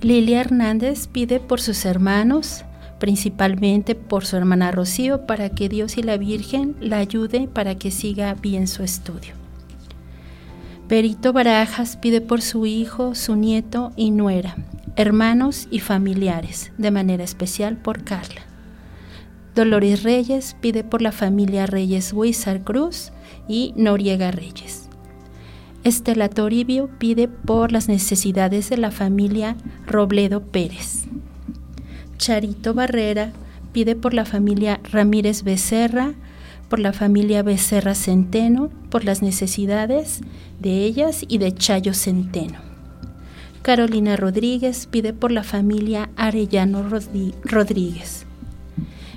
Lilia 0.00 0.42
Hernández 0.42 1.08
pide 1.08 1.40
por 1.40 1.60
sus 1.60 1.86
hermanos, 1.86 2.64
principalmente 3.02 3.96
por 3.96 4.24
su 4.24 4.36
hermana 4.36 4.70
Rocío, 4.70 5.26
para 5.26 5.48
que 5.48 5.68
Dios 5.68 5.98
y 5.98 6.04
la 6.04 6.18
Virgen 6.18 6.76
la 6.80 6.98
ayude 6.98 7.48
para 7.48 7.74
que 7.74 7.90
siga 7.90 8.32
bien 8.34 8.68
su 8.68 8.84
estudio. 8.84 9.34
Perito 10.86 11.32
Barajas 11.32 11.96
pide 11.96 12.20
por 12.20 12.42
su 12.42 12.64
hijo, 12.64 13.16
su 13.16 13.34
nieto 13.34 13.90
y 13.96 14.12
nuera, 14.12 14.54
hermanos 14.94 15.66
y 15.72 15.80
familiares, 15.80 16.70
de 16.78 16.92
manera 16.92 17.24
especial 17.24 17.76
por 17.76 18.04
Carla. 18.04 18.42
Dolores 19.56 20.04
Reyes 20.04 20.54
pide 20.60 20.84
por 20.84 21.02
la 21.02 21.10
familia 21.10 21.66
Reyes 21.66 22.12
Huizar 22.12 22.62
Cruz 22.62 23.10
y 23.48 23.74
Noriega 23.74 24.30
Reyes. 24.30 24.88
Estela 25.82 26.28
Toribio 26.28 26.88
pide 26.98 27.26
por 27.26 27.72
las 27.72 27.88
necesidades 27.88 28.70
de 28.70 28.76
la 28.76 28.92
familia 28.92 29.56
Robledo 29.88 30.40
Pérez. 30.40 31.08
Charito 32.22 32.72
Barrera 32.72 33.32
pide 33.72 33.96
por 33.96 34.14
la 34.14 34.24
familia 34.24 34.78
Ramírez 34.92 35.42
Becerra, 35.42 36.14
por 36.68 36.78
la 36.78 36.92
familia 36.92 37.42
Becerra 37.42 37.96
Centeno, 37.96 38.70
por 38.90 39.04
las 39.04 39.22
necesidades 39.22 40.20
de 40.60 40.84
ellas 40.84 41.24
y 41.26 41.38
de 41.38 41.52
Chayo 41.52 41.94
Centeno. 41.94 42.60
Carolina 43.62 44.14
Rodríguez 44.14 44.86
pide 44.86 45.12
por 45.12 45.32
la 45.32 45.42
familia 45.42 46.10
Arellano 46.14 46.88
Rodríguez. 47.42 48.24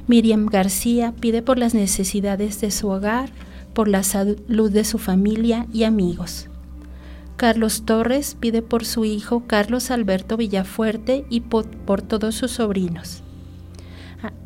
Miriam 0.08 0.48
García 0.48 1.13
pide 1.20 1.44
por 1.44 1.60
las 1.60 1.76
necesidades 1.76 2.60
de 2.60 2.72
su 2.72 2.88
hogar, 2.89 3.30
por 3.76 3.88
la 3.88 4.02
salud 4.02 4.72
de 4.72 4.84
su 4.84 4.98
familia 4.98 5.68
y 5.72 5.84
amigos. 5.84 6.50
Carlos 7.38 7.84
Torres 7.86 8.38
pide 8.39 8.62
por 8.62 8.86
su 8.86 9.04
hijo 9.04 9.43
Carlos 9.45 9.91
Alberto 9.91 10.38
Villafuerte 10.38 11.26
y 11.30 11.41
por, 11.41 11.65
todos 12.02 12.36
sus 12.36 12.52
sobrinos. 12.52 13.24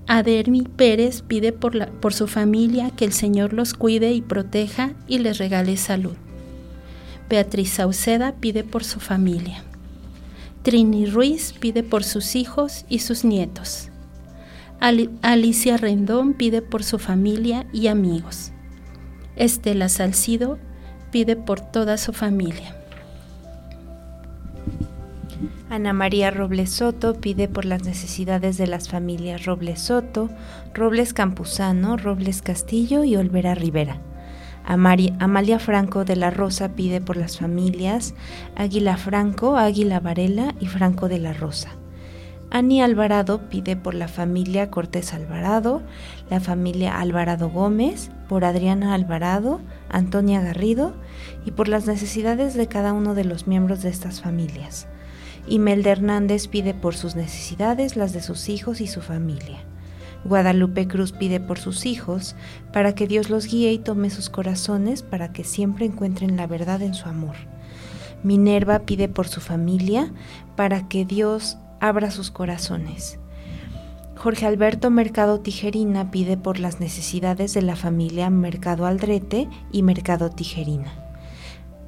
Adermi 0.08 0.64
Pérez 0.64 1.22
pide 1.22 1.54
por, 1.54 1.76
la, 1.76 1.88
por 1.88 2.14
su 2.14 2.28
familia 2.28 2.90
que 2.90 3.06
el 3.06 3.14
Señor 3.14 3.54
los 3.54 3.76
cuide 3.76 4.12
y 4.12 4.22
proteja 4.22 4.94
y 5.08 5.20
les 5.20 5.38
regale 5.38 5.78
salud. 5.78 6.16
Beatriz 7.30 7.74
Sauceda 7.74 8.34
pide 8.40 8.64
por 8.64 8.84
su 8.84 9.00
familia. 9.00 9.64
Trini 10.64 11.06
Ruiz 11.06 11.54
pide 11.60 11.84
por 11.84 12.04
sus 12.04 12.36
hijos 12.36 12.86
y 12.90 13.00
sus 13.00 13.24
nietos. 13.24 13.90
Alicia 14.80 15.78
Rendón 15.78 16.34
pide 16.34 16.64
por 16.64 16.84
su 16.84 16.98
familia 16.98 17.68
y 17.72 17.88
amigos. 17.88 18.52
Estela 19.36 19.90
Salcido 19.90 20.58
pide 21.12 21.36
por 21.36 21.60
toda 21.60 21.98
su 21.98 22.14
familia. 22.14 22.79
Ana 25.70 25.94
María 25.94 26.32
Robles 26.32 26.72
Soto 26.72 27.14
pide 27.22 27.48
por 27.48 27.64
las 27.64 27.84
necesidades 27.84 28.58
de 28.58 28.66
las 28.66 28.90
familias 28.90 29.46
Robles 29.46 29.80
Soto, 29.80 30.28
Robles 30.74 31.14
Campuzano, 31.14 31.96
Robles 31.96 32.42
Castillo 32.42 33.04
y 33.04 33.16
Olvera 33.16 33.54
Rivera. 33.54 34.02
Amalia 34.66 35.60
Franco 35.60 36.06
de 36.06 36.16
la 36.16 36.32
Rosa 36.32 36.70
pide 36.70 37.02
por 37.02 37.18
las 37.18 37.38
familias 37.38 38.16
Águila 38.56 38.98
Franco, 38.98 39.58
Águila 39.58 40.00
Varela 40.00 40.56
y 40.60 40.66
Franco 40.66 41.08
de 41.08 41.20
la 41.20 41.34
Rosa. 41.34 41.70
Ani 42.50 42.82
Alvarado 42.82 43.48
pide 43.48 43.76
por 43.76 43.94
la 43.94 44.08
familia 44.08 44.72
Cortés 44.72 45.14
Alvarado, 45.14 45.84
la 46.32 46.40
familia 46.40 47.00
Alvarado 47.00 47.52
Gómez, 47.52 48.10
por 48.28 48.44
Adriana 48.44 48.96
Alvarado, 48.96 49.62
Antonia 49.88 50.42
Garrido 50.42 50.96
y 51.46 51.52
por 51.52 51.68
las 51.68 51.86
necesidades 51.86 52.56
de 52.56 52.66
cada 52.66 52.94
uno 52.94 53.14
de 53.14 53.26
los 53.26 53.46
miembros 53.46 53.84
de 53.84 53.90
estas 53.90 54.20
familias. 54.20 54.88
Imelda 55.50 55.90
Hernández 55.90 56.48
pide 56.48 56.76
por 56.76 56.96
sus 56.96 57.16
necesidades, 57.16 57.96
las 57.96 58.14
de 58.14 58.22
sus 58.22 58.50
hijos 58.50 58.82
y 58.82 58.88
su 58.88 59.02
familia. 59.02 59.66
Guadalupe 60.24 60.88
Cruz 60.88 61.12
pide 61.12 61.40
por 61.40 61.58
sus 61.58 61.88
hijos, 61.88 62.36
para 62.72 62.94
que 62.94 63.08
Dios 63.08 63.32
los 63.32 63.48
guíe 63.48 63.72
y 63.72 63.80
tome 63.80 64.12
sus 64.12 64.30
corazones, 64.30 65.02
para 65.02 65.34
que 65.34 65.44
siempre 65.44 65.86
encuentren 65.86 66.38
la 66.38 66.46
verdad 66.46 66.84
en 66.84 66.94
su 66.94 67.10
amor. 67.10 67.36
Minerva 68.22 68.80
pide 68.80 69.10
por 69.10 69.28
su 69.28 69.42
familia, 69.42 70.14
para 70.56 70.88
que 70.88 71.04
Dios 71.04 71.58
abra 71.80 72.12
sus 72.12 72.30
corazones. 72.30 73.18
Jorge 74.18 74.46
Alberto 74.46 74.92
Mercado 74.92 75.40
Tijerina 75.40 76.12
pide 76.12 76.38
por 76.38 76.60
las 76.60 76.80
necesidades 76.80 77.54
de 77.56 77.64
la 77.64 77.76
familia 77.76 78.30
Mercado 78.30 78.86
Aldrete 78.86 79.50
y 79.72 79.82
Mercado 79.82 80.30
Tijerina. 80.30 81.09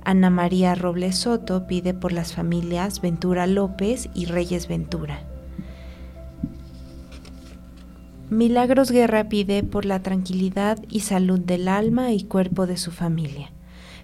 Ana 0.04 0.30
María 0.30 0.76
Robles 0.76 1.18
Soto 1.18 1.68
pide 1.68 1.94
por 1.94 2.12
las 2.12 2.34
familias 2.34 3.02
Ventura 3.02 3.46
López 3.48 4.10
y 4.14 4.26
Reyes 4.26 4.68
Ventura. 4.68 5.24
Milagros 8.30 8.92
Guerra 8.92 9.30
pide 9.30 9.62
por 9.62 9.86
la 9.86 10.02
tranquilidad 10.02 10.80
y 10.90 11.02
salud 11.02 11.40
del 11.40 11.68
alma 11.68 12.12
y 12.14 12.24
cuerpo 12.24 12.66
de 12.66 12.78
su 12.78 12.92
familia. 12.92 13.52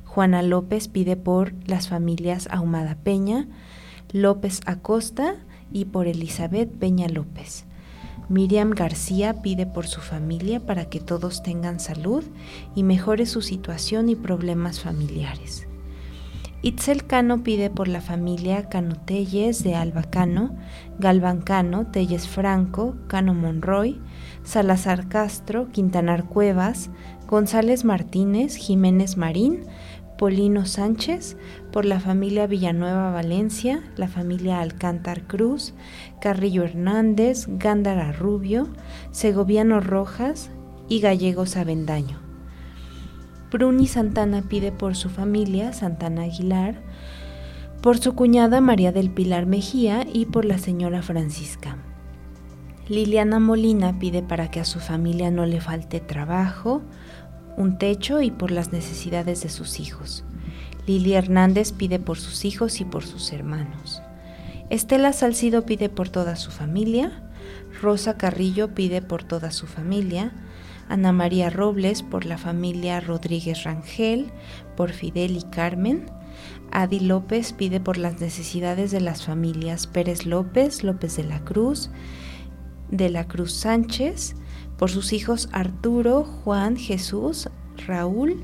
Juana 0.05 0.41
López 0.41 0.87
pide 0.87 1.15
por 1.15 1.53
las 1.65 1.87
familias 1.87 2.47
Ahumada 2.51 2.95
Peña, 2.95 3.47
López 4.11 4.61
Acosta 4.65 5.35
y 5.71 5.85
por 5.85 6.07
Elizabeth 6.07 6.69
Peña 6.69 7.07
López. 7.07 7.65
Miriam 8.29 8.71
García 8.71 9.41
pide 9.41 9.65
por 9.65 9.87
su 9.87 10.01
familia 10.01 10.59
para 10.59 10.89
que 10.89 10.99
todos 10.99 11.41
tengan 11.41 11.79
salud 11.79 12.23
y 12.75 12.83
mejore 12.83 13.25
su 13.25 13.41
situación 13.41 14.09
y 14.09 14.15
problemas 14.15 14.81
familiares. 14.81 15.66
Itzel 16.63 17.05
Cano 17.05 17.43
pide 17.43 17.69
por 17.69 17.87
la 17.87 18.01
familia 18.01 18.67
Cano 18.67 18.95
Telles 18.95 19.63
de 19.63 19.75
Alba 19.75 20.03
Cano, 20.03 20.55
Galván 20.97 21.41
Cano, 21.41 21.85
Telles 21.85 22.27
Franco, 22.27 22.95
Cano 23.07 23.35
Monroy, 23.35 24.01
Salazar 24.43 25.07
Castro, 25.07 25.69
Quintanar 25.71 26.25
Cuevas, 26.25 26.89
González 27.27 27.85
Martínez, 27.85 28.55
Jiménez 28.55 29.17
Marín, 29.17 29.65
Polino 30.17 30.65
Sánchez, 30.65 31.37
por 31.71 31.85
la 31.85 31.99
familia 31.99 32.47
Villanueva 32.47 33.11
Valencia, 33.11 33.83
la 33.95 34.07
familia 34.07 34.59
Alcántar 34.59 35.27
Cruz, 35.27 35.75
Carrillo 36.19 36.63
Hernández, 36.63 37.45
Gándara 37.47 38.11
Rubio, 38.13 38.67
Segoviano 39.11 39.79
Rojas 39.79 40.49
y 40.89 41.01
Gallegos 41.01 41.55
Avendaño. 41.55 42.26
Bruni 43.51 43.87
Santana 43.87 44.41
pide 44.41 44.71
por 44.71 44.95
su 44.95 45.09
familia, 45.09 45.71
Santana 45.71 46.23
Aguilar, 46.23 46.81
por 47.81 47.97
su 47.97 48.13
cuñada 48.13 48.59
María 48.59 48.91
del 48.91 49.09
Pilar 49.09 49.45
Mejía 49.45 50.05
y 50.11 50.25
por 50.25 50.43
la 50.43 50.57
señora 50.57 51.01
Francisca. 51.01 51.77
Liliana 52.89 53.39
Molina 53.39 53.99
pide 53.99 54.21
para 54.21 54.51
que 54.51 54.59
a 54.59 54.65
su 54.65 54.79
familia 54.79 55.31
no 55.31 55.45
le 55.45 55.61
falte 55.61 55.99
trabajo, 56.01 56.81
un 57.55 57.77
techo 57.77 58.21
y 58.21 58.31
por 58.31 58.51
las 58.51 58.73
necesidades 58.73 59.43
de 59.43 59.49
sus 59.49 59.79
hijos. 59.79 60.25
Lili 60.85 61.13
Hernández 61.13 61.71
pide 61.71 61.99
por 61.99 62.17
sus 62.17 62.45
hijos 62.45 62.81
y 62.81 62.85
por 62.85 63.05
sus 63.05 63.31
hermanos. 63.31 64.01
Estela 64.69 65.13
Salcido 65.13 65.65
pide 65.65 65.89
por 65.89 66.09
toda 66.09 66.35
su 66.35 66.51
familia. 66.51 67.23
Rosa 67.81 68.17
Carrillo 68.17 68.73
pide 68.73 69.01
por 69.01 69.23
toda 69.23 69.51
su 69.51 69.67
familia. 69.67 70.33
Ana 70.89 71.11
María 71.11 71.49
Robles 71.49 72.03
por 72.03 72.25
la 72.25 72.37
familia 72.37 72.99
Rodríguez 72.99 73.63
Rangel, 73.63 74.31
por 74.75 74.91
Fidel 74.91 75.37
y 75.37 75.43
Carmen, 75.43 76.05
Adi 76.71 76.99
López 76.99 77.53
pide 77.53 77.79
por 77.79 77.97
las 77.97 78.19
necesidades 78.19 78.91
de 78.91 79.01
las 79.01 79.25
familias 79.25 79.87
Pérez 79.87 80.25
López, 80.25 80.83
López 80.83 81.15
de 81.15 81.23
la 81.23 81.43
Cruz, 81.43 81.89
de 82.91 83.09
la 83.09 83.27
Cruz 83.27 83.53
Sánchez, 83.53 84.35
por 84.77 84.91
sus 84.91 85.13
hijos 85.13 85.49
Arturo, 85.51 86.23
Juan, 86.23 86.77
Jesús, 86.77 87.49
Raúl. 87.87 88.43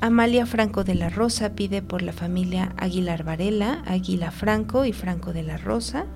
Amalia 0.00 0.46
Franco 0.46 0.84
de 0.84 0.94
la 0.94 1.08
Rosa 1.08 1.54
pide 1.54 1.82
por 1.82 2.02
la 2.02 2.12
familia 2.12 2.74
Aguilar 2.76 3.24
Varela, 3.24 3.82
Aguila 3.86 4.30
Franco 4.30 4.84
y 4.84 4.92
Franco 4.92 5.32
de 5.32 5.42
la 5.42 5.56
Rosa. 5.56 6.06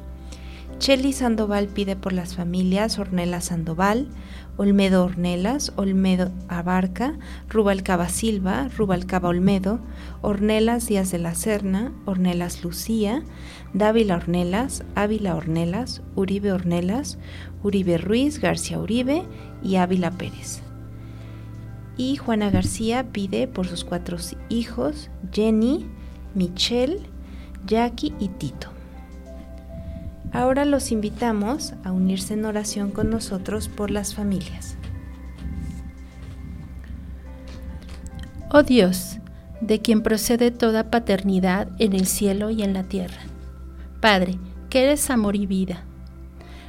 Cheli 0.80 1.12
Sandoval 1.12 1.68
pide 1.68 1.94
por 1.94 2.14
las 2.14 2.34
familias 2.34 2.98
Ornella 2.98 3.42
Sandoval, 3.42 4.08
Olmedo 4.56 5.04
Ornelas, 5.04 5.74
Olmedo 5.76 6.32
Abarca, 6.48 7.18
Rubalcaba 7.50 8.08
Silva, 8.08 8.70
Rubalcaba 8.74 9.28
Olmedo, 9.28 9.80
Ornelas 10.22 10.86
Díaz 10.86 11.10
de 11.10 11.18
la 11.18 11.34
Serna, 11.34 11.92
Ornelas 12.06 12.64
Lucía, 12.64 13.22
Dávila 13.74 14.16
Ornelas, 14.16 14.82
Ávila 14.94 15.36
Ornelas, 15.36 16.00
Uribe 16.16 16.50
Ornelas, 16.50 17.18
Uribe 17.62 17.98
Ruiz, 17.98 18.40
García 18.40 18.78
Uribe 18.78 19.24
y 19.62 19.76
Ávila 19.76 20.12
Pérez. 20.12 20.62
Y 21.98 22.16
Juana 22.16 22.48
García 22.48 23.12
pide 23.12 23.48
por 23.48 23.66
sus 23.66 23.84
cuatro 23.84 24.16
hijos, 24.48 25.10
Jenny, 25.30 25.86
Michelle, 26.34 27.00
Jackie 27.66 28.14
y 28.18 28.28
Tito. 28.28 28.79
Ahora 30.32 30.64
los 30.64 30.92
invitamos 30.92 31.74
a 31.82 31.90
unirse 31.90 32.34
en 32.34 32.44
oración 32.44 32.92
con 32.92 33.10
nosotros 33.10 33.68
por 33.68 33.90
las 33.90 34.14
familias. 34.14 34.76
Oh 38.52 38.62
Dios, 38.62 39.18
de 39.60 39.80
quien 39.80 40.02
procede 40.02 40.50
toda 40.50 40.90
paternidad 40.90 41.68
en 41.78 41.92
el 41.92 42.06
cielo 42.06 42.50
y 42.50 42.62
en 42.62 42.72
la 42.72 42.84
tierra. 42.84 43.22
Padre, 44.00 44.38
que 44.68 44.84
eres 44.84 45.10
amor 45.10 45.36
y 45.36 45.46
vida. 45.46 45.84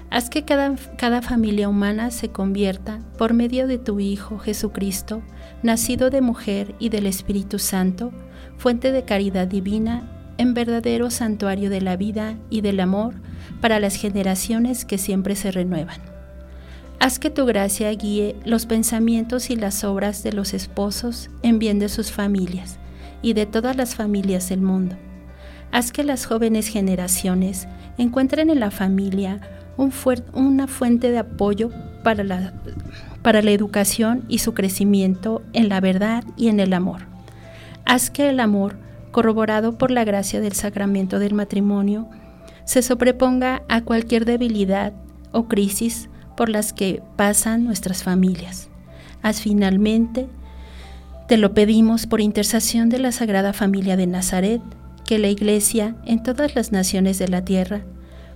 Haz 0.10 0.30
que 0.30 0.44
cada, 0.44 0.76
cada, 0.98 1.22
familia 1.22 1.70
humana 1.70 2.12
se 2.12 2.30
convierta, 2.30 3.00
por 3.18 3.34
medio 3.34 3.66
de 3.68 3.78
tu 3.78 4.00
Hijo 4.00 4.40
Jesucristo, 4.40 5.22
nacido 5.64 6.10
de 6.10 6.22
mujer 6.22 6.76
y 6.80 6.90
del 6.90 7.06
Espíritu 7.06 7.60
Santo, 7.60 8.12
fuente 8.58 8.92
de 8.92 9.06
caridad 9.06 9.48
divina, 9.48 10.21
en 10.42 10.56
verdadero 10.56 11.12
santuario 11.12 11.70
de 11.70 11.82
la 11.82 11.98
vida 11.98 12.36
y 12.50 12.62
del 12.62 12.80
amor, 12.80 13.14
para 13.62 13.80
las 13.80 13.94
generaciones 13.94 14.86
que 14.86 14.98
siempre 14.98 15.36
se 15.36 15.52
renuevan. 15.52 16.00
Haz 17.00 17.20
que 17.20 17.30
tu 17.30 17.46
gracia 17.46 17.92
guíe 17.92 18.36
los 18.44 18.66
pensamientos 18.66 19.52
y 19.52 19.56
las 19.56 19.84
obras 19.84 20.24
de 20.24 20.34
los 20.34 20.56
esposos 20.56 21.30
en 21.44 21.60
bien 21.60 21.78
de 21.78 21.90
sus 21.90 22.12
familias 22.12 22.80
y 23.22 23.34
de 23.34 23.46
todas 23.46 23.76
las 23.76 23.94
familias 23.94 24.50
del 24.50 24.62
mundo. 24.62 24.96
Haz 25.72 25.92
que 25.92 26.04
las 26.04 26.26
jóvenes 26.26 26.70
generaciones 26.70 27.68
encuentren 28.00 28.50
en 28.50 28.60
la 28.60 28.72
familia 28.72 29.42
una 30.34 30.66
fuente 30.66 31.12
de 31.12 31.20
apoyo 31.20 31.70
para 32.04 32.24
la, 32.24 32.52
para 33.22 33.44
la 33.44 33.52
educación 33.52 34.24
y 34.28 34.40
su 34.40 34.56
crecimiento 34.56 35.44
en 35.54 35.70
la 35.70 35.82
verdad 35.82 36.24
y 36.36 36.48
en 36.48 36.60
el 36.60 36.74
amor. 36.74 37.02
Haz 37.86 38.10
que 38.10 38.28
el 38.30 38.40
amor, 38.40 38.76
corroborado 39.12 39.78
por 39.78 39.92
la 39.92 40.04
gracia 40.04 40.42
del 40.42 40.54
sacramento 40.54 41.20
del 41.20 41.34
matrimonio, 41.34 42.10
se 42.66 42.82
sobreponga 42.82 43.64
a 43.70 43.82
cualquier 43.82 44.26
debilidad 44.26 44.94
o 45.32 45.48
crisis 45.48 46.10
por 46.38 46.50
las 46.50 46.74
que 46.74 47.02
pasan 47.16 47.66
nuestras 47.66 48.04
familias. 48.04 48.70
Haz 49.22 49.42
finalmente, 49.42 50.28
te 51.28 51.38
lo 51.38 51.54
pedimos 51.54 52.08
por 52.08 52.22
intercesión 52.22 52.90
de 52.90 53.00
la 53.00 53.12
Sagrada 53.12 53.54
Familia 53.54 53.96
de 53.96 54.08
Nazaret, 54.08 54.62
que 55.06 55.20
la 55.20 55.30
Iglesia 55.30 55.96
en 56.06 56.24
todas 56.24 56.56
las 56.56 56.72
naciones 56.72 57.20
de 57.20 57.28
la 57.28 57.46
tierra 57.46 57.82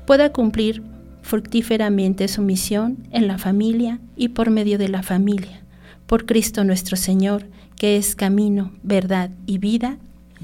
pueda 0.06 0.32
cumplir 0.32 0.84
fructíferamente 1.22 2.28
su 2.28 2.42
misión 2.44 3.08
en 3.12 3.28
la 3.28 3.38
familia 3.38 4.00
y 4.16 4.30
por 4.30 4.52
medio 4.52 4.78
de 4.78 4.90
la 4.90 5.02
familia. 5.02 5.64
Por 6.06 6.26
Cristo 6.26 6.64
nuestro 6.64 6.98
Señor, 6.98 7.48
que 7.76 7.98
es 7.98 8.16
camino, 8.16 8.72
verdad 8.84 9.32
y 9.46 9.58
vida. 9.58 9.98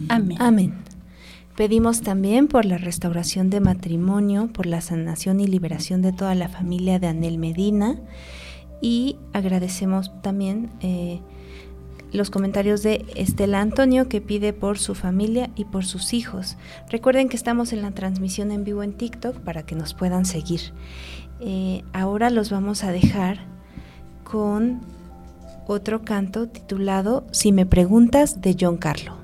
Amén. 0.10 0.38
Amén. 0.40 0.74
Pedimos 1.56 2.02
también 2.02 2.48
por 2.48 2.66
la 2.66 2.78
restauración 2.78 3.50
de 3.50 3.60
matrimonio, 3.60 4.50
por 4.54 4.66
la 4.66 4.82
sanación 4.82 5.40
y 5.40 5.48
liberación 5.48 6.02
de 6.02 6.14
toda 6.14 6.34
la 6.34 6.50
familia 6.50 6.98
de 6.98 7.08
Anel 7.08 7.38
Medina 7.38 7.98
y 8.82 9.18
agradecemos 9.34 10.12
también 10.22 10.70
eh, 10.80 11.20
los 12.14 12.30
comentarios 12.30 12.84
de 12.84 13.06
Estela 13.16 13.62
Antonio 13.62 14.10
que 14.10 14.22
pide 14.22 14.54
por 14.54 14.80
su 14.80 14.96
familia 14.96 15.50
y 15.56 15.66
por 15.66 15.86
sus 15.86 16.14
hijos. 16.14 16.58
Recuerden 16.90 17.30
que 17.30 17.38
estamos 17.38 17.74
en 17.74 17.82
la 17.82 17.92
transmisión 17.92 18.52
en 18.52 18.64
vivo 18.64 18.84
en 18.84 18.94
TikTok 18.94 19.38
para 19.38 19.64
que 19.64 19.76
nos 19.76 19.94
puedan 19.94 20.26
seguir. 20.26 20.62
Eh, 21.42 21.84
ahora 21.94 22.30
los 22.30 22.50
vamos 22.50 22.84
a 22.84 22.92
dejar 22.92 23.40
con 24.24 24.82
otro 25.68 26.04
canto 26.04 26.48
titulado 26.48 27.26
Si 27.32 27.52
me 27.52 27.66
preguntas 27.66 28.42
de 28.42 28.58
John 28.60 28.78
Carlo. 28.78 29.21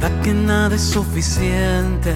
Verdad 0.00 0.22
que 0.22 0.32
nada 0.32 0.74
es 0.74 0.82
suficiente 0.82 2.14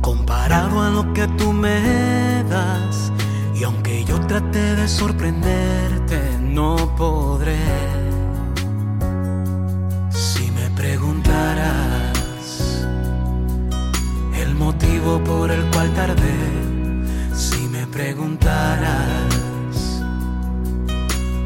comparado 0.00 0.82
a 0.82 0.90
lo 0.90 1.12
que 1.12 1.26
tú 1.38 1.52
me 1.52 2.44
das. 2.48 3.12
Y 3.54 3.64
aunque 3.64 4.04
yo 4.04 4.18
trate 4.26 4.76
de 4.76 4.88
sorprenderte, 4.88 6.20
no 6.40 6.76
podré. 6.96 8.00
motivo 14.60 15.18
por 15.24 15.50
el 15.50 15.64
cual 15.70 15.92
tardé, 15.94 16.36
si 17.34 17.66
me 17.68 17.86
preguntaras, 17.86 19.34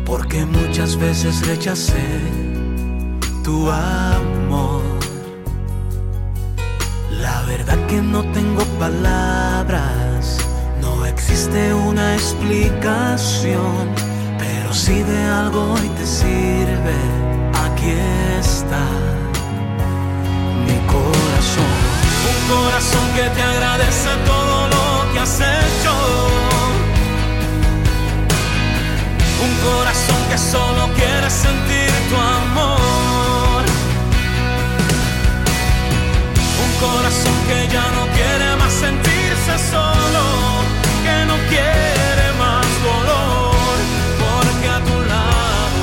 porque 0.05 0.45
muchas 0.45 0.97
veces 0.97 1.47
rechacé 1.47 2.21
tu 3.45 3.71
amor. 3.71 4.94
Verdad 7.47 7.79
que 7.87 8.01
no 8.01 8.23
tengo 8.33 8.65
palabras, 8.79 10.39
no 10.81 11.05
existe 11.07 11.75
una 11.75 12.15
explicación, 12.15 13.89
pero 14.39 14.73
si 14.73 15.03
de 15.03 15.25
algo 15.27 15.75
hoy 15.75 15.89
te 15.99 16.07
sirve, 16.07 16.97
aquí 17.65 17.93
está 18.41 18.85
mi 20.67 20.79
corazón 20.87 21.95
corazón 22.49 23.07
que 23.15 23.23
te 23.31 23.43
agradece 23.43 24.11
todo 24.27 24.69
lo 24.69 25.13
que 25.13 25.21
has 25.21 25.41
hecho. 25.41 25.95
Un 29.47 29.55
corazón 29.69 30.21
que 30.31 30.39
solo 30.39 30.89
quiere 30.95 31.31
sentir 31.31 31.93
tu 32.11 32.17
amor. 32.17 33.14
Corazón 36.81 37.37
que 37.49 37.69
ya 37.73 37.87
no 37.97 38.07
quiere 38.17 38.57
más 38.57 38.73
sentirse 38.73 39.55
solo, 39.71 40.23
que 41.05 41.17
no 41.27 41.37
quiere 41.49 42.27
más 42.39 42.67
dolor, 42.91 43.77
porque 44.23 44.69
a 44.69 44.81
tu 44.89 44.97
lado 45.13 45.81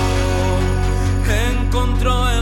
encontró 1.49 2.29
el 2.29 2.41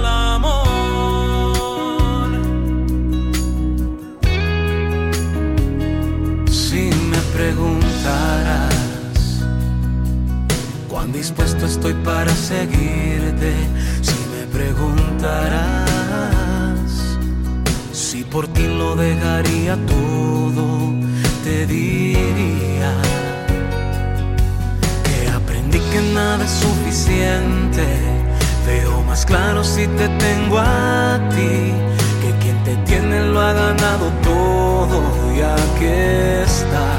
dispuesto 11.20 11.66
estoy 11.66 11.94
para 11.96 12.32
seguirte. 12.34 13.54
Si 14.02 14.16
me 14.32 14.46
preguntarás 14.58 15.90
si 15.90 15.99
por 18.32 18.48
ti 18.48 18.68
lo 18.68 18.96
dejaría 18.96 19.76
todo, 19.88 20.94
te 21.44 21.66
diría 21.66 22.92
que 25.04 25.30
aprendí 25.30 25.80
que 25.80 26.02
nada 26.14 26.44
es 26.44 26.52
suficiente. 26.52 27.86
Veo 28.68 29.02
más 29.04 29.26
claro 29.26 29.64
si 29.64 29.88
te 29.88 30.08
tengo 30.26 30.60
a 30.60 31.20
ti, 31.30 31.74
que 32.22 32.32
quien 32.42 32.64
te 32.64 32.76
tiene 32.90 33.26
lo 33.26 33.40
ha 33.40 33.54
ganado 33.54 34.12
todo 34.24 35.02
y 35.36 35.42
aquí 35.42 35.86
está 36.46 36.99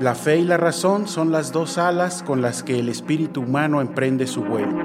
la 0.00 0.14
fe 0.14 0.36
y 0.38 0.44
la 0.44 0.56
razón 0.56 1.08
son 1.08 1.32
las 1.32 1.52
dos 1.52 1.76
alas 1.76 2.22
con 2.22 2.40
las 2.40 2.62
que 2.62 2.78
el 2.78 2.88
espíritu 2.88 3.40
humano 3.40 3.80
emprende 3.80 4.28
su 4.28 4.44
vuelo. 4.44 4.78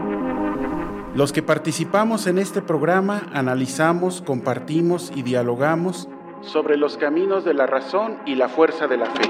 Los 1.14 1.32
que 1.32 1.44
participamos 1.44 2.26
en 2.26 2.40
este 2.40 2.64
programa 2.64 3.30
analizamos, 3.32 4.24
compartimos 4.24 5.12
y 5.16 5.22
dialogamos 5.22 6.10
sobre 6.42 6.78
los 6.78 6.98
caminos 6.98 7.46
de 7.46 7.54
la 7.54 7.68
razón 7.68 8.18
y 8.26 8.36
la 8.36 8.50
fuerza 8.50 8.88
de 8.88 8.98
la 8.98 9.06
fe. 9.06 9.22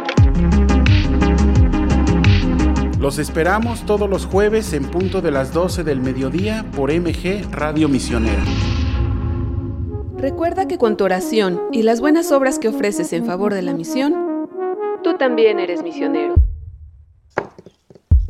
Los 2.98 3.20
esperamos 3.20 3.86
todos 3.86 4.10
los 4.10 4.26
jueves 4.26 4.72
en 4.72 4.86
punto 4.86 5.22
de 5.22 5.32
las 5.32 5.52
12 5.52 5.84
del 5.84 6.00
mediodía 6.00 6.66
por 6.74 6.94
MG 6.94 7.52
Radio 7.52 7.90
Misionera. 7.90 8.44
Recuerda 10.18 10.70
que 10.70 10.78
con 10.78 10.96
tu 10.96 11.04
oración 11.04 11.60
y 11.74 11.84
las 11.84 12.00
buenas 12.00 12.32
obras 12.32 12.58
que 12.58 12.70
ofreces 12.70 13.12
en 13.12 13.26
favor 13.26 13.54
de 13.54 13.62
la 13.62 13.74
misión, 13.74 14.33
tú 15.04 15.16
también 15.18 15.60
eres 15.60 15.84
misionero. 15.84 16.36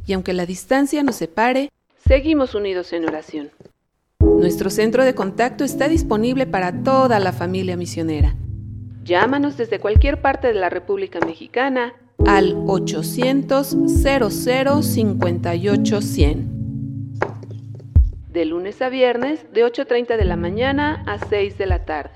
Y 0.06 0.14
aunque 0.14 0.34
la 0.34 0.46
distancia 0.46 1.04
nos 1.04 1.16
separe, 1.16 1.70
seguimos 2.06 2.56
unidos 2.56 2.92
en 2.92 3.06
oración. 3.06 3.52
Nuestro 4.20 4.70
centro 4.70 5.06
de 5.06 5.16
contacto 5.16 5.64
está 5.64 5.88
disponible 5.88 6.46
para 6.46 6.84
toda 6.84 7.20
la 7.20 7.32
familia 7.32 7.78
misionera. 7.78 8.36
Llámanos 9.06 9.56
desde 9.58 9.80
cualquier 9.80 10.22
parte 10.22 10.48
de 10.48 10.56
la 10.56 10.70
República 10.70 11.20
Mexicana 11.26 11.94
al 12.26 12.56
800 12.68 13.76
00 13.86 14.82
58 14.82 16.02
100. 16.02 16.54
De 18.32 18.46
lunes 18.46 18.82
a 18.82 18.90
viernes, 18.90 19.46
de 19.54 19.64
8.30 19.64 20.18
de 20.18 20.26
la 20.26 20.36
mañana 20.36 21.04
a 21.06 21.20
6 21.20 21.58
de 21.58 21.66
la 21.68 21.86
tarde. 21.86 22.12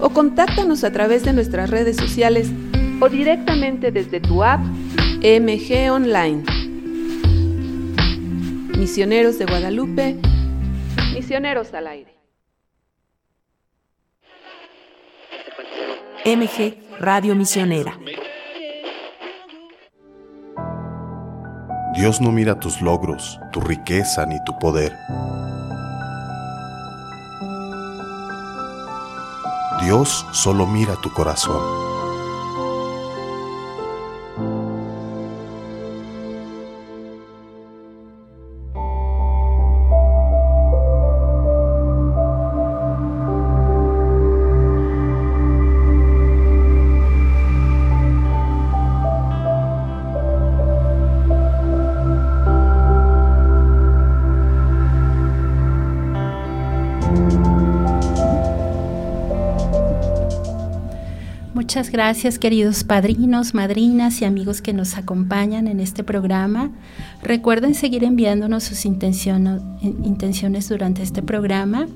O 0.00 0.10
contáctanos 0.10 0.84
a 0.84 0.92
través 0.92 1.24
de 1.24 1.32
nuestras 1.32 1.70
redes 1.70 1.96
sociales 1.96 2.50
o 3.00 3.08
directamente 3.08 3.90
desde 3.90 4.20
tu 4.20 4.42
app 4.42 4.60
MG 5.22 5.90
Online. 5.90 6.44
Misioneros 8.78 9.38
de 9.38 9.46
Guadalupe, 9.46 10.16
misioneros 11.14 11.74
al 11.74 11.88
aire. 11.88 12.14
MG 16.24 16.76
Radio 17.00 17.34
Misionera. 17.34 17.98
Dios 21.96 22.20
no 22.20 22.30
mira 22.30 22.60
tus 22.60 22.80
logros, 22.80 23.40
tu 23.52 23.60
riqueza 23.60 24.24
ni 24.26 24.36
tu 24.44 24.56
poder. 24.58 24.92
Dios 29.88 30.26
solo 30.32 30.66
mira 30.66 30.96
tu 30.96 31.10
corazón. 31.14 31.87
Muchas 61.78 61.92
gracias 61.92 62.38
queridos 62.40 62.82
padrinos, 62.82 63.54
madrinas 63.54 64.20
y 64.20 64.24
amigos 64.24 64.62
que 64.62 64.72
nos 64.72 64.96
acompañan 64.96 65.68
en 65.68 65.78
este 65.78 66.02
programa. 66.02 66.72
Recuerden 67.22 67.76
seguir 67.76 68.02
enviándonos 68.02 68.64
sus 68.64 68.84
intenciones, 68.84 69.62
intenciones 69.80 70.68
durante 70.68 71.04
este 71.04 71.22
programa 71.22 71.86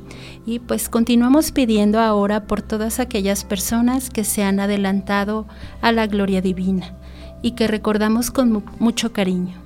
y 0.46 0.60
pues 0.60 0.88
continuamos 0.88 1.50
pidiendo 1.50 1.98
ahora 1.98 2.44
por 2.44 2.62
todas 2.62 3.00
aquellas 3.00 3.42
personas 3.42 4.08
que 4.08 4.22
se 4.22 4.44
han 4.44 4.60
adelantado 4.60 5.48
a 5.80 5.90
la 5.90 6.06
gloria 6.06 6.40
divina 6.40 6.94
y 7.42 7.56
que 7.56 7.66
recordamos 7.66 8.30
con 8.30 8.52
mu 8.52 8.62
mucho 8.78 9.12
cariño, 9.12 9.56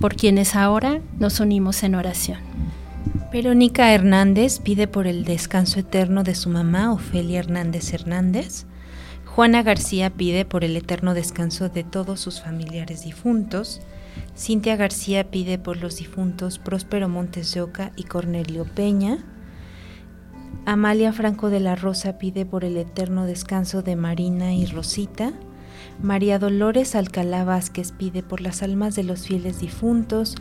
por 0.00 0.16
quienes 0.16 0.56
ahora 0.56 1.00
nos 1.20 1.38
unimos 1.38 1.84
en 1.84 1.94
oración. 1.94 2.40
Verónica 3.32 3.94
Hernández 3.94 4.58
pide 4.58 4.88
por 4.88 5.06
el 5.06 5.24
descanso 5.24 5.78
eterno 5.78 6.24
de 6.24 6.34
su 6.34 6.50
mamá, 6.50 6.92
Ofelia 6.92 7.38
Hernández 7.38 7.94
Hernández. 7.94 8.66
Juana 9.38 9.62
García 9.62 10.10
pide 10.10 10.44
por 10.44 10.64
el 10.64 10.76
eterno 10.76 11.14
descanso 11.14 11.68
de 11.68 11.84
todos 11.84 12.18
sus 12.18 12.40
familiares 12.40 13.04
difuntos. 13.04 13.80
Cintia 14.36 14.74
García 14.74 15.30
pide 15.30 15.58
por 15.58 15.76
los 15.76 15.98
difuntos 15.98 16.58
Próspero 16.58 17.08
Montes 17.08 17.54
de 17.54 17.60
Oca 17.60 17.92
y 17.94 18.02
Cornelio 18.02 18.64
Peña. 18.64 19.24
Amalia 20.66 21.12
Franco 21.12 21.50
de 21.50 21.60
la 21.60 21.76
Rosa 21.76 22.18
pide 22.18 22.46
por 22.46 22.64
el 22.64 22.76
eterno 22.76 23.26
descanso 23.26 23.82
de 23.82 23.94
Marina 23.94 24.54
y 24.54 24.66
Rosita. 24.66 25.32
María 26.02 26.40
Dolores 26.40 26.96
Alcalá 26.96 27.44
Vázquez 27.44 27.92
pide 27.92 28.24
por 28.24 28.40
las 28.40 28.64
almas 28.64 28.96
de 28.96 29.04
los 29.04 29.24
fieles 29.28 29.60
difuntos, 29.60 30.34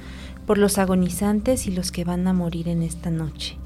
por 0.47 0.57
los 0.57 0.79
agonizantes 0.79 1.67
y 1.67 1.71
los 1.71 1.91
que 1.91 2.03
van 2.03 2.27
a 2.27 2.33
morir 2.33 2.67
en 2.67 2.81
esta 2.81 3.11
noche. 3.11 3.59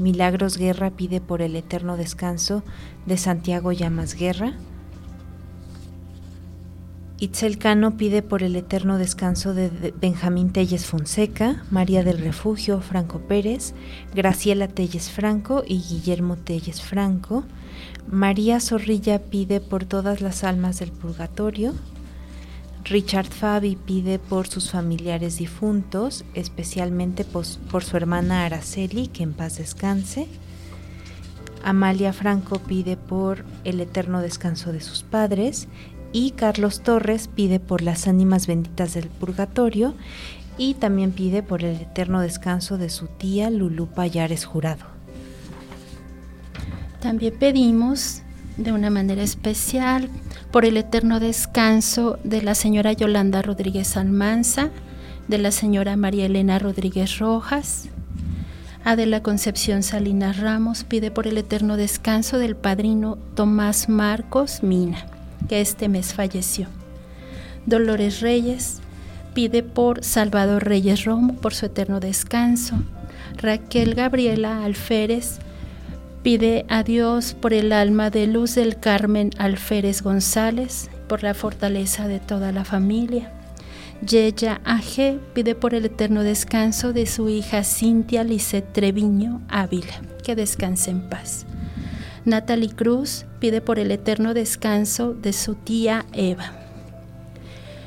Milagros 0.00 0.56
Guerra 0.56 0.90
pide 0.90 1.20
por 1.20 1.42
el 1.42 1.54
eterno 1.54 1.98
descanso 1.98 2.62
de 3.04 3.18
Santiago 3.18 3.70
Llamas 3.70 4.14
Guerra. 4.14 4.54
Itzel 7.18 7.58
Cano 7.58 7.98
pide 7.98 8.22
por 8.22 8.42
el 8.42 8.56
eterno 8.56 8.96
descanso 8.96 9.52
de 9.52 9.92
Benjamín 10.00 10.52
Telles 10.52 10.86
Fonseca, 10.86 11.62
María 11.70 12.02
del 12.02 12.18
Refugio 12.18 12.80
Franco 12.80 13.18
Pérez, 13.18 13.74
Graciela 14.14 14.68
Telles 14.68 15.10
Franco 15.10 15.62
y 15.66 15.82
Guillermo 15.82 16.36
Telles 16.36 16.80
Franco. 16.80 17.44
María 18.10 18.58
Zorrilla 18.58 19.18
pide 19.18 19.60
por 19.60 19.84
todas 19.84 20.22
las 20.22 20.44
almas 20.44 20.78
del 20.78 20.92
purgatorio. 20.92 21.74
Richard 22.84 23.28
Fabi 23.28 23.76
pide 23.76 24.18
por 24.18 24.48
sus 24.48 24.70
familiares 24.70 25.38
difuntos, 25.38 26.24
especialmente 26.34 27.24
por 27.24 27.84
su 27.84 27.96
hermana 27.96 28.44
Araceli, 28.46 29.08
que 29.08 29.22
en 29.22 29.32
paz 29.32 29.58
descanse. 29.58 30.26
Amalia 31.62 32.12
Franco 32.12 32.58
pide 32.58 32.96
por 32.96 33.44
el 33.64 33.80
eterno 33.80 34.20
descanso 34.20 34.72
de 34.72 34.80
sus 34.80 35.02
padres 35.02 35.68
y 36.12 36.32
Carlos 36.32 36.80
Torres 36.80 37.28
pide 37.28 37.60
por 37.60 37.82
las 37.82 38.08
ánimas 38.08 38.46
benditas 38.46 38.94
del 38.94 39.08
purgatorio 39.08 39.94
y 40.58 40.74
también 40.74 41.12
pide 41.12 41.42
por 41.42 41.62
el 41.62 41.76
eterno 41.76 42.20
descanso 42.20 42.78
de 42.78 42.90
su 42.90 43.06
tía 43.06 43.50
Lulú 43.50 43.86
Payares 43.86 44.44
Jurado. 44.44 44.86
También 47.00 47.34
pedimos 47.38 48.22
de 48.60 48.72
una 48.72 48.90
manera 48.90 49.22
especial 49.22 50.08
por 50.50 50.64
el 50.64 50.76
eterno 50.76 51.18
descanso 51.18 52.18
de 52.24 52.42
la 52.42 52.54
señora 52.54 52.92
Yolanda 52.92 53.42
Rodríguez 53.42 53.96
Almanza, 53.96 54.70
de 55.28 55.38
la 55.38 55.50
señora 55.50 55.96
María 55.96 56.26
Elena 56.26 56.58
Rodríguez 56.58 57.18
Rojas, 57.18 57.88
Adela 58.84 59.22
Concepción 59.22 59.82
Salinas 59.82 60.38
Ramos 60.38 60.84
pide 60.84 61.10
por 61.10 61.26
el 61.26 61.36
eterno 61.36 61.76
descanso 61.76 62.38
del 62.38 62.56
padrino 62.56 63.18
Tomás 63.34 63.88
Marcos 63.88 64.62
Mina 64.62 65.06
que 65.48 65.60
este 65.60 65.88
mes 65.88 66.14
falleció. 66.14 66.68
Dolores 67.66 68.20
Reyes 68.20 68.80
pide 69.34 69.62
por 69.62 70.04
Salvador 70.04 70.64
Reyes 70.64 71.04
Romo 71.04 71.34
por 71.34 71.54
su 71.54 71.66
eterno 71.66 72.00
descanso. 72.00 72.76
Raquel 73.36 73.94
Gabriela 73.94 74.64
Alférez 74.64 75.38
pide 76.22 76.66
a 76.68 76.82
Dios 76.82 77.34
por 77.34 77.54
el 77.54 77.72
alma 77.72 78.10
de 78.10 78.26
Luz 78.26 78.54
del 78.54 78.78
Carmen 78.78 79.30
Alférez 79.38 80.02
González, 80.02 80.90
por 81.08 81.22
la 81.22 81.34
fortaleza 81.34 82.08
de 82.08 82.20
toda 82.20 82.52
la 82.52 82.64
familia. 82.64 83.32
Yeya 84.06 84.60
AG 84.64 85.18
pide 85.34 85.54
por 85.54 85.74
el 85.74 85.86
eterno 85.86 86.22
descanso 86.22 86.92
de 86.92 87.06
su 87.06 87.28
hija 87.28 87.64
Cintia 87.64 88.24
Lisset 88.24 88.72
Treviño 88.72 89.42
Ávila, 89.48 90.00
que 90.22 90.36
descanse 90.36 90.90
en 90.90 91.08
paz. 91.08 91.46
Natalie 92.24 92.74
Cruz 92.74 93.24
pide 93.40 93.60
por 93.60 93.78
el 93.78 93.90
eterno 93.90 94.34
descanso 94.34 95.14
de 95.14 95.32
su 95.32 95.54
tía 95.54 96.04
Eva. 96.12 96.52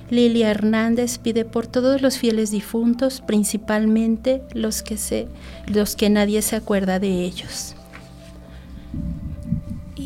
Lilia 0.10 0.52
Hernández 0.52 1.18
pide 1.18 1.46
por 1.46 1.66
todos 1.66 2.02
los 2.02 2.18
fieles 2.18 2.52
difuntos, 2.52 3.22
principalmente 3.22 4.44
los 4.54 4.84
que, 4.84 4.98
se, 4.98 5.28
los 5.68 5.96
que 5.96 6.10
nadie 6.10 6.42
se 6.42 6.56
acuerda 6.56 7.00
de 7.00 7.24
ellos. 7.24 7.76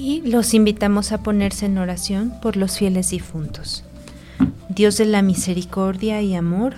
Y 0.08 0.22
los 0.22 0.54
invitamos 0.54 1.12
a 1.12 1.22
ponerse 1.22 1.66
en 1.66 1.78
oración 1.78 2.32
por 2.42 2.56
los 2.56 2.78
fieles 2.78 3.10
difuntos. 3.10 3.84
Dios 4.70 4.96
de 4.96 5.06
la 5.06 5.22
misericordia 5.22 6.22
y 6.22 6.34
amor, 6.34 6.76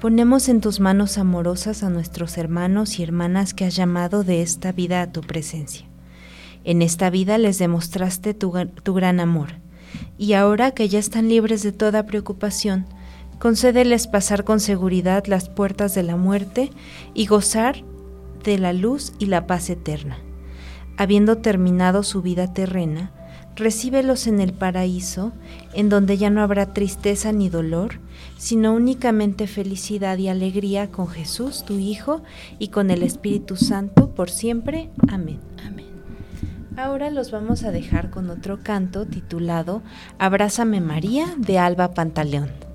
ponemos 0.00 0.48
en 0.48 0.60
tus 0.60 0.78
manos 0.78 1.18
amorosas 1.18 1.82
a 1.82 1.90
nuestros 1.90 2.38
hermanos 2.38 3.00
y 3.00 3.02
hermanas 3.02 3.52
que 3.52 3.64
has 3.64 3.74
llamado 3.74 4.22
de 4.22 4.42
esta 4.42 4.70
vida 4.70 5.02
a 5.02 5.10
tu 5.10 5.22
presencia. 5.22 5.86
En 6.62 6.82
esta 6.82 7.10
vida 7.10 7.36
les 7.36 7.58
demostraste 7.58 8.32
tu, 8.32 8.52
gran 8.52 9.18
amor, 9.18 9.54
y 10.16 10.34
ahora 10.34 10.70
que 10.70 10.88
ya 10.88 11.00
están 11.00 11.28
libres 11.28 11.64
de 11.64 11.72
toda 11.72 12.06
preocupación, 12.06 12.86
concédeles 13.40 14.06
pasar 14.06 14.44
con 14.44 14.60
seguridad 14.60 15.26
las 15.26 15.48
puertas 15.48 15.96
de 15.96 16.04
la 16.04 16.16
muerte 16.16 16.70
y 17.12 17.26
gozar 17.26 17.82
de 18.44 18.56
la 18.58 18.72
luz 18.72 19.14
y 19.18 19.26
la 19.26 19.48
paz 19.48 19.68
eterna. 19.68 20.16
Habiendo 20.96 21.38
terminado 21.38 22.02
su 22.02 22.22
vida 22.22 22.52
terrena, 22.52 23.10
recíbelos 23.56 24.26
en 24.26 24.40
el 24.40 24.52
paraíso, 24.52 25.32
en 25.74 25.88
donde 25.88 26.18
ya 26.18 26.30
no 26.30 26.42
habrá 26.42 26.72
tristeza 26.72 27.32
ni 27.32 27.48
dolor, 27.48 28.00
sino 28.38 28.74
únicamente 28.74 29.46
felicidad 29.46 30.18
y 30.18 30.28
alegría 30.28 30.90
con 30.90 31.08
Jesús, 31.08 31.64
tu 31.64 31.78
Hijo, 31.78 32.22
y 32.58 32.68
con 32.68 32.90
el 32.90 33.02
Espíritu 33.02 33.56
Santo, 33.56 34.10
por 34.14 34.30
siempre. 34.30 34.90
Amén. 35.08 35.40
Amén. 35.66 35.86
Ahora 36.76 37.10
los 37.10 37.30
vamos 37.30 37.64
a 37.64 37.70
dejar 37.70 38.10
con 38.10 38.30
otro 38.30 38.60
canto 38.62 39.04
titulado 39.04 39.82
Abrázame 40.18 40.80
María 40.80 41.34
de 41.36 41.58
Alba 41.58 41.92
Pantaleón. 41.92 42.71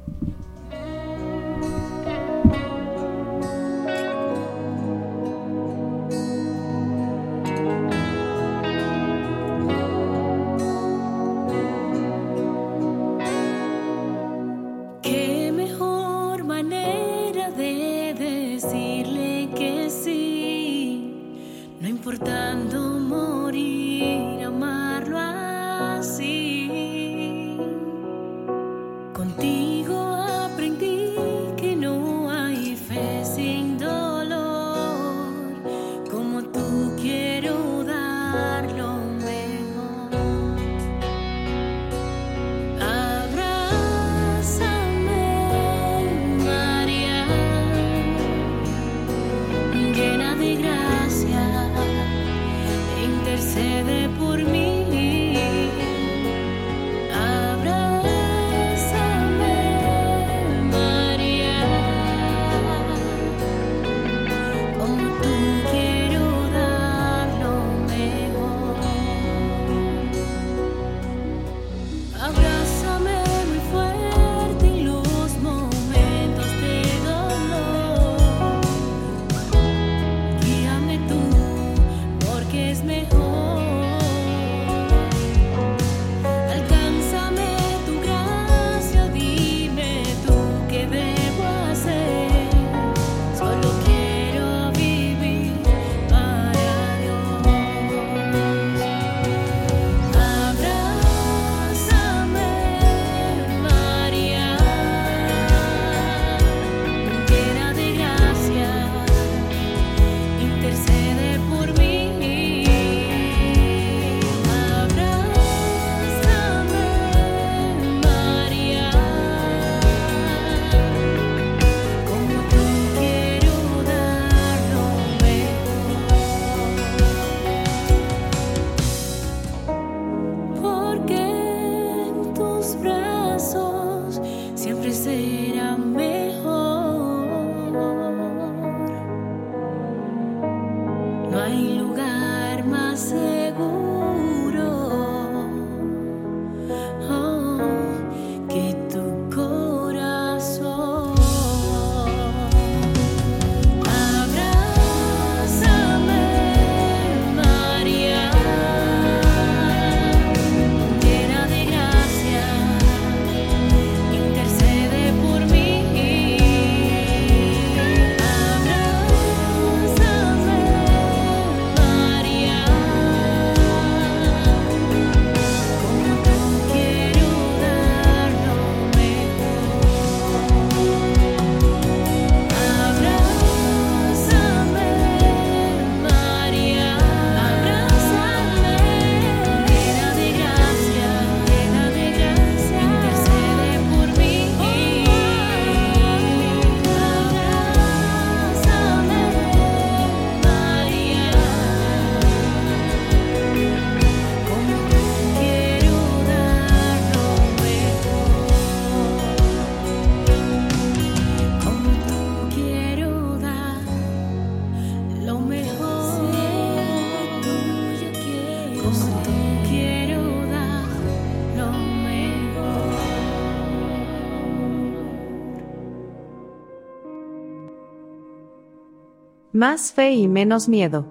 Más 229.57 229.91
fe 229.91 230.11
y 230.11 230.27
menos 230.27 230.69
miedo. 230.69 231.07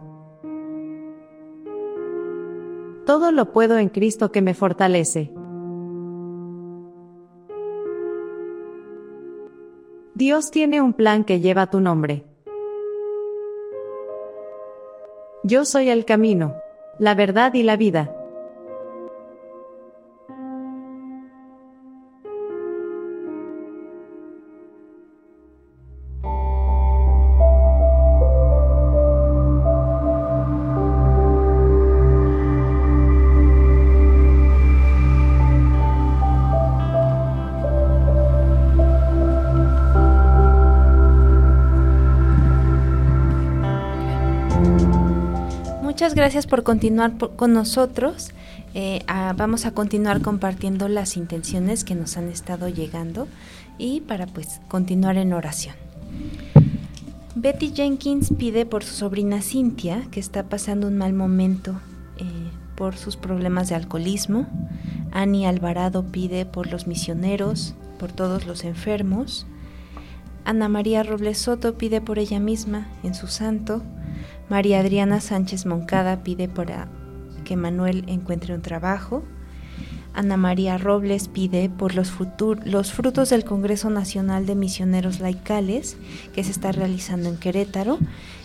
Todo 3.04 3.32
lo 3.32 3.50
puedo 3.50 3.76
en 3.76 3.88
Cristo 3.88 4.30
que 4.30 4.40
me 4.40 4.54
fortalece. 4.54 5.32
Dios 10.14 10.52
tiene 10.52 10.80
un 10.80 10.92
plan 10.92 11.24
que 11.24 11.40
lleva 11.40 11.70
tu 11.70 11.80
nombre. 11.80 12.24
Yo 15.42 15.64
soy 15.64 15.90
el 15.90 16.04
camino, 16.04 16.54
la 17.00 17.16
verdad 17.16 17.52
y 17.54 17.64
la 17.64 17.76
vida. 17.76 18.15
Gracias 46.26 46.48
por 46.48 46.64
continuar 46.64 47.18
con 47.18 47.52
nosotros. 47.52 48.32
Eh, 48.74 49.04
vamos 49.36 49.64
a 49.64 49.70
continuar 49.70 50.22
compartiendo 50.22 50.88
las 50.88 51.16
intenciones 51.16 51.84
que 51.84 51.94
nos 51.94 52.16
han 52.16 52.28
estado 52.28 52.68
llegando 52.68 53.28
y 53.78 54.00
para 54.00 54.26
pues 54.26 54.60
continuar 54.66 55.18
en 55.18 55.32
oración. 55.32 55.76
Betty 57.36 57.70
Jenkins 57.72 58.32
pide 58.36 58.66
por 58.66 58.82
su 58.82 58.96
sobrina 58.96 59.40
Cintia, 59.40 60.08
que 60.10 60.18
está 60.18 60.42
pasando 60.42 60.88
un 60.88 60.98
mal 60.98 61.12
momento 61.12 61.76
eh, 62.18 62.24
por 62.74 62.96
sus 62.96 63.16
problemas 63.16 63.68
de 63.68 63.76
alcoholismo. 63.76 64.48
Annie 65.12 65.46
Alvarado 65.46 66.02
pide 66.06 66.44
por 66.44 66.72
los 66.72 66.88
misioneros, 66.88 67.76
por 68.00 68.10
todos 68.10 68.46
los 68.46 68.64
enfermos. 68.64 69.46
Ana 70.44 70.68
María 70.68 71.04
Robles 71.04 71.38
Soto 71.38 71.78
pide 71.78 72.00
por 72.00 72.18
ella 72.18 72.40
misma, 72.40 72.88
en 73.04 73.14
su 73.14 73.28
santo. 73.28 73.84
María 74.48 74.80
Adriana 74.80 75.20
Sánchez 75.20 75.66
Moncada 75.66 76.22
pide 76.22 76.48
para 76.48 76.88
que 77.44 77.56
Manuel 77.56 78.04
encuentre 78.06 78.54
un 78.54 78.62
trabajo. 78.62 79.22
Ana 80.14 80.38
María 80.38 80.78
Robles 80.78 81.28
pide 81.28 81.68
por 81.68 81.94
los, 81.94 82.12
los, 82.64 82.92
frutos 82.92 83.28
del 83.28 83.44
Congreso 83.44 83.90
Nacional 83.90 84.46
de 84.46 84.54
Misioneros 84.54 85.20
Laicales 85.20 85.98
que 86.34 86.42
se 86.42 86.52
está 86.52 86.72
realizando 86.72 87.28
en 87.28 87.36
Querétaro, 87.36 87.98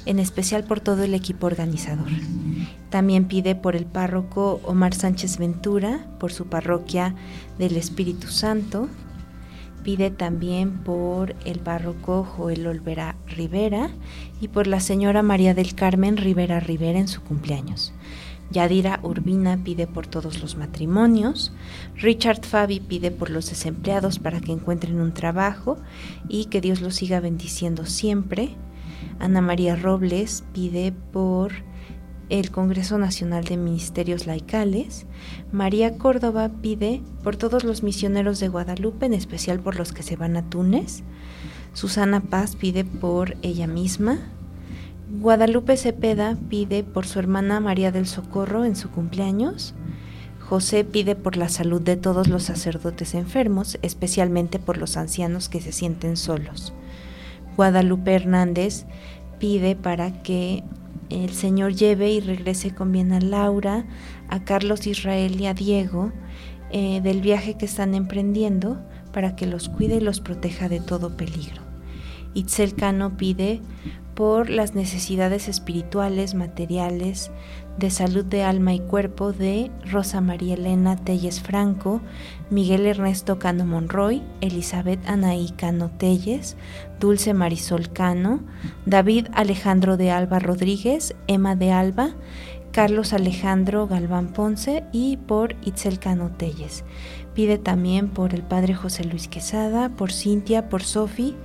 en 0.05 0.19
especial 0.19 0.65
por 0.65 0.81
todo 0.81 1.03
el 1.03 1.13
equipo 1.13 1.47
organizador. 1.47 2.09
También 2.89 3.25
pide 3.25 3.55
por 3.55 3.77
el 3.77 3.85
párroco 3.85 4.59
Omar 4.65 4.93
Sánchez 4.93 5.37
Ventura, 5.37 6.05
por 6.19 6.33
su 6.33 6.47
parroquia 6.47 7.15
del 7.57 7.77
Espíritu 7.77 8.27
Santo, 8.27 8.89
Pide 9.83 10.11
también 10.11 10.83
por 10.83 11.35
el 11.43 11.59
párroco 11.59 12.23
Joel 12.23 12.67
Olvera 12.67 13.15
Rivera 13.27 13.89
y 14.39 14.47
por 14.47 14.67
la 14.67 14.79
señora 14.79 15.23
María 15.23 15.53
del 15.53 15.73
Carmen 15.73 16.17
Rivera 16.17 16.59
Rivera 16.59 16.99
en 16.99 17.07
su 17.07 17.21
cumpleaños. 17.21 17.93
Yadira 18.51 18.99
Urbina 19.01 19.63
pide 19.63 19.87
por 19.87 20.07
todos 20.07 20.41
los 20.41 20.57
matrimonios. 20.57 21.53
Richard 21.95 22.43
Fabi 22.45 22.79
pide 22.79 23.09
por 23.09 23.29
los 23.29 23.49
desempleados 23.49 24.19
para 24.19 24.41
que 24.41 24.51
encuentren 24.51 24.99
un 24.99 25.13
trabajo 25.13 25.77
y 26.27 26.45
que 26.45 26.61
Dios 26.61 26.81
los 26.81 26.95
siga 26.95 27.19
bendiciendo 27.19 27.85
siempre. 27.85 28.55
Ana 29.19 29.41
María 29.41 29.75
Robles 29.75 30.43
pide 30.53 30.91
por 30.91 31.53
el 32.31 32.49
Congreso 32.49 32.97
Nacional 32.97 33.43
de 33.43 33.57
Ministerios 33.57 34.25
Laicales, 34.25 35.05
María 35.51 35.97
Córdoba 35.97 36.49
pide 36.61 37.01
por 37.23 37.35
todos 37.35 37.65
los 37.65 37.83
misioneros 37.83 38.39
de 38.39 38.47
Guadalupe, 38.47 39.05
en 39.05 39.13
especial 39.13 39.59
por 39.59 39.75
los 39.75 39.91
que 39.91 40.01
se 40.01 40.15
van 40.15 40.37
a 40.37 40.49
Túnez. 40.49 41.03
Susana 41.73 42.21
Paz 42.21 42.55
pide 42.55 42.85
por 42.85 43.35
ella 43.41 43.67
misma. 43.67 44.19
Guadalupe 45.19 45.75
Cepeda 45.75 46.37
pide 46.49 46.85
por 46.85 47.05
su 47.05 47.19
hermana 47.19 47.59
María 47.59 47.91
del 47.91 48.07
Socorro 48.07 48.63
en 48.63 48.77
su 48.77 48.89
cumpleaños. 48.89 49.73
José 50.39 50.85
pide 50.85 51.17
por 51.17 51.35
la 51.35 51.49
salud 51.49 51.81
de 51.81 51.97
todos 51.97 52.29
los 52.29 52.43
sacerdotes 52.43 53.13
enfermos, 53.13 53.77
especialmente 53.81 54.57
por 54.57 54.77
los 54.77 54.95
ancianos 54.95 55.49
que 55.49 55.59
se 55.59 55.73
sienten 55.73 56.15
solos. 56.15 56.71
Guadalupe 57.57 58.13
Hernández 58.13 58.85
pide 59.37 59.75
para 59.75 60.23
que 60.23 60.63
el 61.11 61.31
Señor 61.31 61.73
lleve 61.73 62.11
y 62.11 62.21
regrese 62.21 62.73
con 62.73 62.91
bien 62.91 63.11
a 63.11 63.19
Laura, 63.19 63.85
a 64.29 64.43
Carlos 64.43 64.87
Israel 64.87 65.39
y 65.39 65.45
a 65.45 65.53
Diego 65.53 66.11
eh, 66.71 67.01
del 67.01 67.21
viaje 67.21 67.55
que 67.55 67.65
están 67.65 67.93
emprendiendo 67.95 68.81
para 69.11 69.35
que 69.35 69.45
los 69.45 69.69
cuide 69.69 69.97
y 69.97 69.99
los 69.99 70.21
proteja 70.21 70.69
de 70.69 70.79
todo 70.79 71.17
peligro. 71.17 71.61
Itzel 72.33 72.75
Cano 72.75 73.17
pide 73.17 73.61
por 74.15 74.49
las 74.49 74.73
necesidades 74.73 75.47
espirituales, 75.47 76.33
materiales, 76.33 77.31
de 77.77 77.89
salud 77.89 78.25
de 78.25 78.43
alma 78.43 78.73
y 78.73 78.79
cuerpo 78.79 79.33
de 79.33 79.71
Rosa 79.89 80.21
María 80.21 80.53
Elena 80.53 80.95
Telles 80.95 81.41
Franco, 81.41 82.01
Miguel 82.51 82.85
Ernesto 82.85 83.39
Cano 83.39 83.65
Monroy, 83.65 84.21
Elizabeth 84.41 84.99
Anaí 85.07 85.51
Cano 85.55 85.89
Telles, 85.97 86.57
Dulce 86.99 87.33
Marisol 87.33 87.93
Cano, 87.93 88.41
David 88.85 89.27
Alejandro 89.33 89.95
de 89.95 90.11
Alba 90.11 90.39
Rodríguez, 90.39 91.15
Emma 91.27 91.55
de 91.55 91.71
Alba, 91.71 92.09
Carlos 92.73 93.13
Alejandro 93.13 93.87
Galván 93.87 94.33
Ponce 94.33 94.83
y 94.91 95.15
por 95.15 95.55
Itzel 95.63 95.97
Cano 95.97 96.31
Telles. 96.31 96.83
Pide 97.33 97.57
también 97.57 98.09
por 98.09 98.33
el 98.33 98.43
padre 98.43 98.73
José 98.73 99.05
Luis 99.05 99.29
Quesada, 99.29 99.87
por 99.87 100.11
Cintia, 100.11 100.67
por 100.67 100.83
Sofi, 100.83 101.37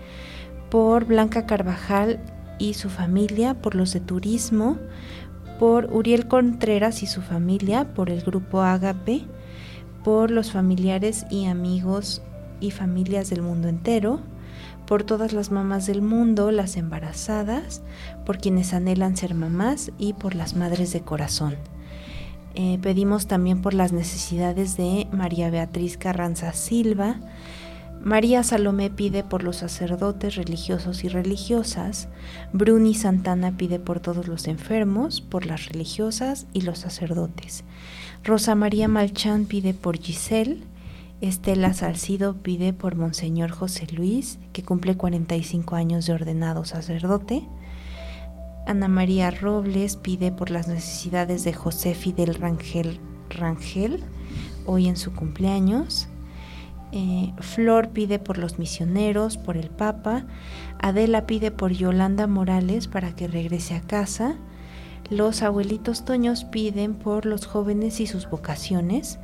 por 0.71 1.05
Blanca 1.05 1.47
Carvajal 1.47 2.19
y 2.59 2.75
su 2.75 2.91
familia, 2.91 3.55
por 3.55 3.77
los 3.77 3.93
de 3.93 4.01
turismo, 4.01 4.77
por 5.61 5.87
Uriel 5.93 6.27
Contreras 6.27 7.05
y 7.05 7.07
su 7.07 7.23
familia, 7.23 7.95
por 7.95 8.11
el 8.11 8.23
grupo 8.23 8.61
Agape, 8.61 9.25
por 10.07 10.31
los 10.31 10.53
familiares 10.53 11.27
y 11.31 11.47
amigos 11.47 12.23
y 12.61 12.71
familias 12.71 13.29
del 13.29 13.43
mundo 13.43 13.67
entero, 13.67 14.21
por 14.87 15.03
todas 15.03 15.33
las 15.33 15.51
mamás 15.51 15.89
del 15.89 16.01
mundo, 16.01 16.53
las 16.53 16.77
embarazadas, 16.77 17.83
por 18.25 18.39
quienes 18.39 18.73
anhelan 18.73 19.17
ser 19.17 19.35
mamás 19.35 19.91
y 19.99 20.13
por 20.13 20.37
las 20.37 20.55
madres 20.55 20.93
de 20.93 21.01
corazón. 21.01 21.57
Eh, 22.55 22.79
pedimos 22.81 23.27
también 23.27 23.61
por 23.63 23.75
las 23.75 23.93
necesidades 23.93 24.77
de 24.77 25.09
María 25.11 25.51
Beatriz 25.51 25.99
Carranza 25.99 26.53
Silva. 26.53 27.17
María 28.07 28.45
Salomé 28.45 28.89
pide 28.89 29.25
por 29.25 29.43
los 29.43 29.57
sacerdotes 29.57 30.37
religiosos 30.37 31.03
y 31.03 31.09
religiosas. 31.09 32.07
Bruni 32.53 32.95
Santana 32.95 33.57
pide 33.57 33.81
por 33.81 33.99
todos 33.99 34.29
los 34.29 34.47
enfermos, 34.47 35.21
por 35.21 35.45
las 35.45 35.67
religiosas 35.67 36.47
y 36.53 36.61
los 36.61 36.79
sacerdotes. 36.79 37.65
Rosa 38.23 38.55
María 38.55 38.87
Malchán 38.87 39.45
pide 39.45 39.75
por 39.75 39.99
Giselle. 39.99 40.63
Estela 41.21 41.75
Salcido 41.75 42.37
pide 42.37 42.73
por 42.73 42.95
Monseñor 42.95 43.51
José 43.51 43.89
Luis, 43.91 44.39
que 44.53 44.63
cumple 44.63 44.97
45 44.97 45.75
años 45.75 46.07
de 46.07 46.13
ordenado 46.13 46.65
sacerdote. 46.65 47.43
Ana 48.69 48.87
María 48.87 49.33
Robles 49.33 49.97
pide 49.97 50.31
por 50.31 50.51
las 50.51 50.69
necesidades 50.69 51.43
de 51.43 51.55
José 51.55 51.97
Fidel 51.97 52.37
Rangel, 52.37 53.01
Rangel 53.31 54.05
hoy 54.65 54.87
en 54.87 54.97
su 54.97 55.13
cumpleaños. 55.13 56.09
Eh, 56.99 57.35
Flor 57.41 57.91
pide 57.91 58.19
por 58.19 58.39
los 58.39 58.59
misioneros, 58.59 59.37
por 59.37 59.59
el 59.59 59.69
Papa. 59.69 60.25
Adela 60.81 61.27
pide 61.27 61.51
por 61.51 61.73
Yolanda 61.73 62.27
Morales 62.27 62.89
para 62.89 63.15
que 63.15 63.29
regrese 63.29 63.75
a 63.75 63.83
casa. 63.83 64.37
Los 65.11 65.43
abuelitos 65.43 66.07
Toños 66.07 66.45
piden 66.45 66.95
por 66.95 67.27
los 67.27 67.45
jóvenes 67.45 68.01
y 68.01 68.07
sus 68.07 68.31
vocaciones. 68.31 69.19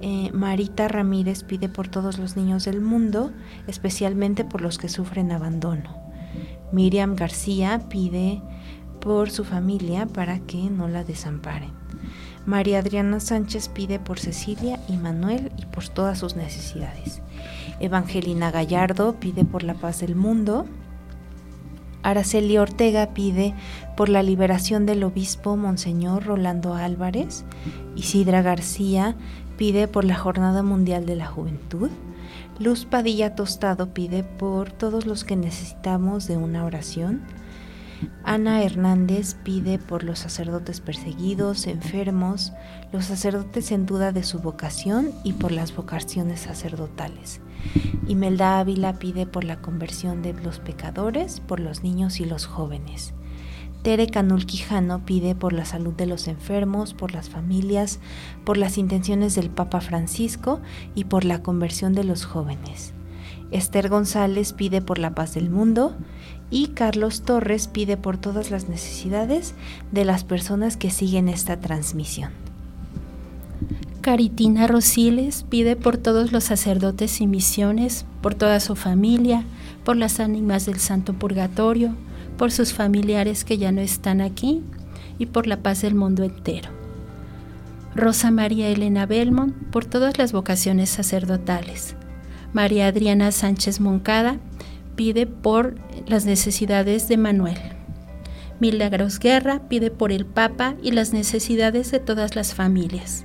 Eh, 0.00 0.30
Marita 0.32 0.88
Ramírez 0.88 1.44
pide 1.44 1.68
por 1.68 1.86
todos 1.88 2.18
los 2.18 2.34
niños 2.38 2.64
del 2.64 2.80
mundo, 2.80 3.30
especialmente 3.66 4.46
por 4.46 4.62
los 4.62 4.78
que 4.78 4.88
sufren 4.88 5.32
abandono. 5.32 5.94
Miriam 6.72 7.14
García 7.14 7.90
pide 7.90 8.40
por 9.02 9.30
su 9.30 9.44
familia 9.44 10.06
para 10.06 10.38
que 10.38 10.70
no 10.70 10.88
la 10.88 11.04
desamparen. 11.04 11.81
María 12.46 12.80
Adriana 12.80 13.20
Sánchez 13.20 13.68
pide 13.68 13.98
por 13.98 14.18
Cecilia 14.18 14.80
y 14.88 14.96
Manuel 14.96 15.52
y 15.56 15.66
por 15.66 15.88
todas 15.88 16.18
sus 16.18 16.34
necesidades. 16.34 17.22
Evangelina 17.78 18.50
Gallardo 18.50 19.14
pide 19.20 19.44
por 19.44 19.62
la 19.62 19.74
paz 19.74 20.00
del 20.00 20.16
mundo. 20.16 20.66
Araceli 22.02 22.58
Ortega 22.58 23.14
pide 23.14 23.54
por 23.96 24.08
la 24.08 24.24
liberación 24.24 24.86
del 24.86 25.04
obispo 25.04 25.56
Monseñor 25.56 26.24
Rolando 26.24 26.74
Álvarez. 26.74 27.44
Isidra 27.94 28.42
García 28.42 29.14
pide 29.56 29.86
por 29.86 30.04
la 30.04 30.16
Jornada 30.16 30.64
Mundial 30.64 31.06
de 31.06 31.16
la 31.16 31.26
Juventud. 31.26 31.90
Luz 32.58 32.84
Padilla 32.86 33.36
Tostado 33.36 33.94
pide 33.94 34.24
por 34.24 34.72
todos 34.72 35.06
los 35.06 35.24
que 35.24 35.36
necesitamos 35.36 36.26
de 36.26 36.36
una 36.36 36.64
oración. 36.64 37.22
Ana 38.24 38.62
Hernández 38.62 39.34
pide 39.42 39.78
por 39.78 40.04
los 40.04 40.20
sacerdotes 40.20 40.80
perseguidos, 40.80 41.66
enfermos, 41.66 42.52
los 42.92 43.06
sacerdotes 43.06 43.72
en 43.72 43.86
duda 43.86 44.12
de 44.12 44.22
su 44.22 44.38
vocación 44.40 45.10
y 45.24 45.34
por 45.34 45.52
las 45.52 45.74
vocaciones 45.74 46.40
sacerdotales. 46.40 47.40
Imelda 48.06 48.58
Ávila 48.58 48.98
pide 48.98 49.26
por 49.26 49.44
la 49.44 49.60
conversión 49.60 50.22
de 50.22 50.32
los 50.34 50.58
pecadores, 50.58 51.40
por 51.40 51.60
los 51.60 51.82
niños 51.82 52.20
y 52.20 52.24
los 52.24 52.46
jóvenes. 52.46 53.14
Tere 53.82 54.06
Canul 54.06 54.46
Quijano 54.46 55.04
pide 55.04 55.34
por 55.34 55.52
la 55.52 55.64
salud 55.64 55.92
de 55.94 56.06
los 56.06 56.28
enfermos, 56.28 56.94
por 56.94 57.12
las 57.12 57.28
familias, 57.28 57.98
por 58.44 58.56
las 58.56 58.78
intenciones 58.78 59.34
del 59.34 59.50
Papa 59.50 59.80
Francisco 59.80 60.60
y 60.94 61.04
por 61.04 61.24
la 61.24 61.42
conversión 61.42 61.92
de 61.92 62.04
los 62.04 62.24
jóvenes. 62.24 62.94
Esther 63.50 63.88
González 63.88 64.52
pide 64.52 64.80
por 64.82 64.98
la 64.98 65.14
paz 65.14 65.34
del 65.34 65.50
mundo 65.50 65.96
y 66.52 66.68
Carlos 66.68 67.22
Torres 67.22 67.66
pide 67.66 67.96
por 67.96 68.18
todas 68.18 68.50
las 68.50 68.68
necesidades 68.68 69.54
de 69.90 70.04
las 70.04 70.22
personas 70.22 70.76
que 70.76 70.90
siguen 70.90 71.28
esta 71.30 71.58
transmisión. 71.58 72.30
Caritina 74.02 74.66
Rosiles 74.66 75.44
pide 75.48 75.76
por 75.76 75.96
todos 75.96 76.30
los 76.30 76.44
sacerdotes 76.44 77.22
y 77.22 77.26
misiones, 77.26 78.04
por 78.20 78.34
toda 78.34 78.60
su 78.60 78.76
familia, 78.76 79.44
por 79.84 79.96
las 79.96 80.20
ánimas 80.20 80.66
del 80.66 80.78
Santo 80.78 81.14
Purgatorio, 81.14 81.94
por 82.36 82.52
sus 82.52 82.74
familiares 82.74 83.44
que 83.44 83.56
ya 83.56 83.72
no 83.72 83.80
están 83.80 84.20
aquí 84.20 84.60
y 85.18 85.26
por 85.26 85.46
la 85.46 85.58
paz 85.58 85.80
del 85.80 85.94
mundo 85.94 86.22
entero. 86.22 86.68
Rosa 87.94 88.30
María 88.30 88.68
Elena 88.68 89.06
Belmont 89.06 89.54
por 89.70 89.86
todas 89.86 90.18
las 90.18 90.32
vocaciones 90.32 90.90
sacerdotales. 90.90 91.94
María 92.52 92.88
Adriana 92.88 93.32
Sánchez 93.32 93.80
Moncada 93.80 94.36
pide 94.96 95.26
por 95.26 95.76
las 96.06 96.24
necesidades 96.24 97.08
de 97.08 97.16
Manuel. 97.16 97.58
Milagros 98.60 99.18
Guerra 99.18 99.68
pide 99.68 99.90
por 99.90 100.12
el 100.12 100.24
Papa 100.24 100.76
y 100.82 100.92
las 100.92 101.12
necesidades 101.12 101.90
de 101.90 101.98
todas 101.98 102.36
las 102.36 102.54
familias. 102.54 103.24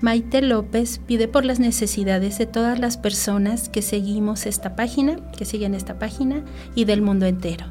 Maite 0.00 0.42
López 0.42 1.00
pide 1.06 1.28
por 1.28 1.44
las 1.44 1.60
necesidades 1.60 2.36
de 2.36 2.46
todas 2.46 2.80
las 2.80 2.96
personas 2.96 3.68
que 3.68 3.82
seguimos 3.82 4.46
esta 4.46 4.74
página, 4.74 5.18
que 5.38 5.44
siguen 5.44 5.74
esta 5.74 6.00
página 6.00 6.42
y 6.74 6.84
del 6.84 7.02
mundo 7.02 7.26
entero. 7.26 7.66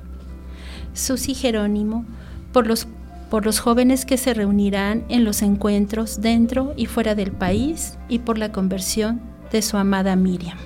Susi 0.93 1.33
Jerónimo 1.33 2.05
por 2.53 2.67
los, 2.67 2.87
por 3.29 3.45
los 3.45 3.59
jóvenes 3.59 4.05
que 4.05 4.17
se 4.17 4.33
reunirán 4.33 5.03
en 5.09 5.25
los 5.25 5.41
encuentros 5.41 6.21
dentro 6.21 6.73
y 6.77 6.85
fuera 6.85 7.15
del 7.15 7.33
país 7.33 7.97
y 8.07 8.19
por 8.19 8.37
la 8.37 8.53
conversión 8.53 9.19
de 9.51 9.61
su 9.61 9.75
amada 9.75 10.15
Miriam. 10.15 10.57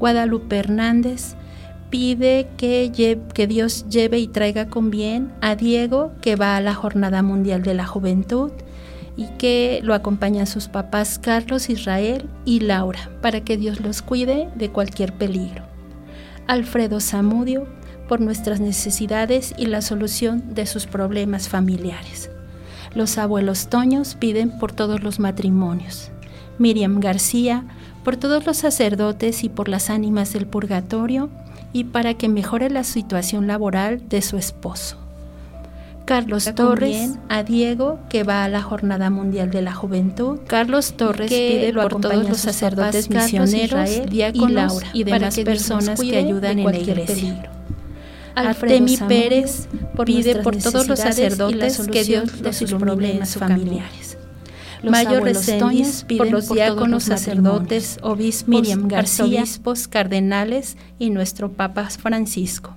Guadalupe 0.00 0.56
Hernández 0.56 1.36
pide 1.90 2.48
que, 2.56 3.20
que 3.34 3.46
Dios 3.46 3.86
lleve 3.88 4.18
y 4.18 4.28
traiga 4.28 4.68
con 4.68 4.90
bien 4.90 5.32
a 5.40 5.56
Diego, 5.56 6.12
que 6.20 6.36
va 6.36 6.56
a 6.56 6.60
la 6.60 6.74
Jornada 6.74 7.22
Mundial 7.22 7.62
de 7.62 7.74
la 7.74 7.86
Juventud, 7.86 8.50
y 9.16 9.26
que 9.38 9.80
lo 9.82 9.94
acompañan 9.94 10.46
sus 10.46 10.68
papás 10.68 11.18
Carlos, 11.18 11.70
Israel 11.70 12.28
y 12.44 12.60
Laura, 12.60 13.10
para 13.22 13.40
que 13.40 13.56
Dios 13.56 13.80
los 13.80 14.02
cuide 14.02 14.48
de 14.54 14.70
cualquier 14.70 15.14
peligro. 15.14 15.64
Alfredo 16.46 17.00
Zamudio, 17.00 17.66
por 18.08 18.20
nuestras 18.20 18.60
necesidades 18.60 19.54
y 19.56 19.66
la 19.66 19.82
solución 19.82 20.54
de 20.54 20.66
sus 20.66 20.86
problemas 20.86 21.48
familiares. 21.48 22.30
Los 22.94 23.18
abuelos 23.18 23.68
Toños 23.68 24.14
piden 24.14 24.58
por 24.58 24.72
todos 24.72 25.02
los 25.02 25.18
matrimonios. 25.18 26.10
Miriam 26.58 27.00
García, 27.00 27.64
por 28.04 28.16
todos 28.16 28.46
los 28.46 28.58
sacerdotes 28.58 29.44
y 29.44 29.48
por 29.48 29.68
las 29.68 29.90
ánimas 29.90 30.32
del 30.32 30.46
purgatorio, 30.46 31.28
y 31.76 31.84
para 31.84 32.14
que 32.14 32.30
mejore 32.30 32.70
la 32.70 32.84
situación 32.84 33.46
laboral 33.46 34.08
de 34.08 34.22
su 34.22 34.38
esposo. 34.38 34.96
Carlos 36.06 36.50
Torres 36.54 37.18
a 37.28 37.42
Diego 37.42 37.98
que 38.08 38.22
va 38.22 38.44
a 38.44 38.48
la 38.48 38.62
Jornada 38.62 39.10
Mundial 39.10 39.50
de 39.50 39.60
la 39.60 39.74
Juventud. 39.74 40.38
Carlos 40.46 40.94
Torres 40.96 41.28
pide 41.28 41.74
por 41.74 42.00
todos 42.00 42.26
los 42.26 42.38
sacerdotes 42.38 43.10
misioneros, 43.10 43.90
y 44.10 44.48
Laura 44.48 44.86
y 44.94 45.04
demás 45.04 45.38
personas 45.40 46.00
que 46.00 46.16
ayudan 46.16 46.60
en 46.60 46.64
la 46.64 46.78
iglesia. 46.78 47.50
Artemi 48.34 48.96
Pérez 48.96 49.68
pide 50.06 50.36
por 50.36 50.56
todos 50.56 50.88
los 50.88 50.98
sacerdotes 50.98 51.78
que 51.92 52.04
Dios 52.04 52.40
de 52.40 52.54
sus 52.54 52.72
problemas 52.72 53.36
Mayor 54.90 55.22
Reséndiz 55.24 56.04
por 56.16 56.30
los 56.30 56.48
diáconos, 56.48 57.04
sacerdotes, 57.04 57.98
obispos, 58.02 58.48
Miriam 58.48 58.88
García, 58.88 59.42
obispos, 59.42 59.88
cardenales 59.88 60.76
y 60.98 61.10
nuestro 61.10 61.52
Papa 61.52 61.88
Francisco. 61.90 62.74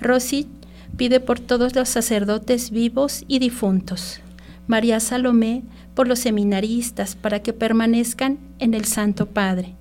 Rosy 0.00 0.48
pide 0.96 1.20
por 1.20 1.40
todos 1.40 1.74
los 1.74 1.88
sacerdotes 1.88 2.70
vivos 2.70 3.24
y 3.28 3.38
difuntos. 3.38 4.20
María 4.66 5.00
Salomé 5.00 5.62
por 5.94 6.06
los 6.08 6.20
seminaristas 6.20 7.16
para 7.16 7.40
que 7.40 7.52
permanezcan 7.52 8.38
en 8.58 8.74
el 8.74 8.84
Santo 8.84 9.26
Padre. 9.26 9.74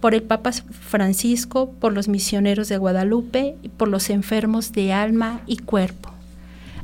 Por 0.00 0.14
el 0.14 0.22
Papa 0.22 0.52
Francisco, 0.52 1.70
por 1.80 1.92
los 1.92 2.08
misioneros 2.08 2.68
de 2.68 2.76
Guadalupe 2.76 3.56
y 3.62 3.68
por 3.70 3.88
los 3.88 4.10
enfermos 4.10 4.72
de 4.72 4.92
alma 4.92 5.40
y 5.46 5.58
cuerpo. 5.58 6.10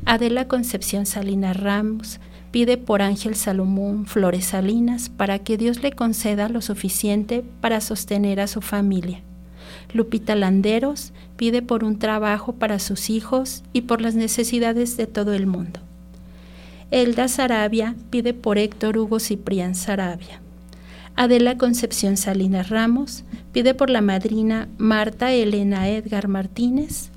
Adela 0.05 0.47
Concepción 0.47 1.05
Salinas 1.05 1.57
Ramos, 1.57 2.19
pide 2.51 2.77
por 2.77 3.01
Ángel 3.01 3.35
Salomón 3.35 4.05
Flores 4.05 4.45
Salinas 4.45 5.09
para 5.09 5.39
que 5.39 5.57
Dios 5.57 5.81
le 5.81 5.93
conceda 5.93 6.49
lo 6.49 6.61
suficiente 6.61 7.43
para 7.61 7.81
sostener 7.81 8.39
a 8.39 8.47
su 8.47 8.61
familia. 8.61 9.21
Lupita 9.93 10.35
Landeros 10.35 11.13
pide 11.37 11.61
por 11.61 11.83
un 11.83 11.97
trabajo 11.97 12.53
para 12.53 12.79
sus 12.79 13.09
hijos 13.09 13.63
y 13.73 13.81
por 13.81 14.01
las 14.01 14.15
necesidades 14.15 14.97
de 14.97 15.07
todo 15.07 15.33
el 15.33 15.47
mundo. 15.47 15.79
Elda 16.91 17.29
Sarabia 17.29 17.95
pide 18.09 18.33
por 18.33 18.57
Héctor 18.57 18.97
Hugo 18.97 19.19
Ciprián 19.19 19.75
Sarabia. 19.75 20.41
Adela 21.15 21.57
Concepción 21.57 22.17
Salinas 22.17 22.69
Ramos 22.69 23.23
pide 23.53 23.73
por 23.73 23.89
la 23.89 24.01
madrina 24.01 24.67
Marta 24.77 25.31
Elena 25.31 25.89
Edgar 25.89 26.27
Martínez 26.27 27.09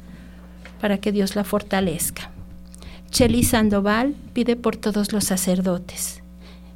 para 0.80 0.98
que 0.98 1.12
Dios 1.12 1.36
la 1.36 1.44
fortalezca. 1.44 2.33
Cheli 3.14 3.44
Sandoval 3.44 4.16
pide 4.32 4.56
por 4.56 4.74
todos 4.74 5.12
los 5.12 5.22
sacerdotes. 5.22 6.20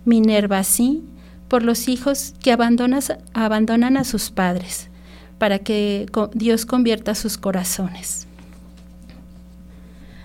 Minerva 0.05 0.63
sí, 0.63 1.03
por 1.49 1.65
los 1.65 1.89
hijos 1.89 2.33
que 2.41 2.53
abandonan 2.53 3.97
a 3.97 4.05
sus 4.05 4.31
padres. 4.31 4.89
para 5.39 5.61
que 5.61 6.07
Dios 6.35 6.67
convierta 6.67 7.15
sus 7.15 7.39
corazones. 7.39 8.27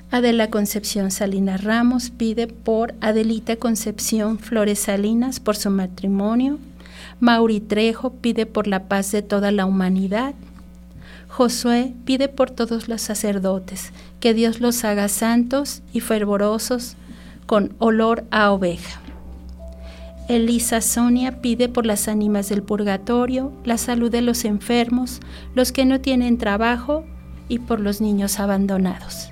Adela 0.09 0.49
Concepción 0.49 1.11
Salinas 1.11 1.63
Ramos 1.63 2.09
pide 2.09 2.47
por 2.47 2.95
Adelita 2.99 3.55
Concepción 3.57 4.39
Flores 4.39 4.79
Salinas 4.79 5.39
por 5.39 5.55
su 5.55 5.69
matrimonio. 5.69 6.57
Mauri 7.19 7.59
Trejo 7.59 8.11
pide 8.13 8.47
por 8.47 8.65
la 8.67 8.87
paz 8.87 9.11
de 9.11 9.21
toda 9.21 9.51
la 9.51 9.67
humanidad. 9.67 10.33
Josué 11.33 11.95
pide 12.05 12.29
por 12.29 12.51
todos 12.51 12.87
los 12.87 13.01
sacerdotes, 13.01 13.91
que 14.19 14.35
Dios 14.35 14.61
los 14.61 14.83
haga 14.83 15.07
santos 15.07 15.81
y 15.91 15.99
fervorosos 15.99 16.95
con 17.47 17.73
olor 17.79 18.23
a 18.29 18.51
oveja. 18.51 19.01
Elisa 20.29 20.79
Sonia 20.79 21.41
pide 21.41 21.69
por 21.69 21.87
las 21.87 22.07
ánimas 22.07 22.49
del 22.49 22.61
purgatorio, 22.61 23.51
la 23.65 23.79
salud 23.79 24.11
de 24.11 24.21
los 24.21 24.45
enfermos, 24.45 25.21
los 25.55 25.71
que 25.71 25.85
no 25.85 25.99
tienen 25.99 26.37
trabajo 26.37 27.03
y 27.49 27.57
por 27.57 27.79
los 27.79 27.99
niños 27.99 28.39
abandonados. 28.39 29.31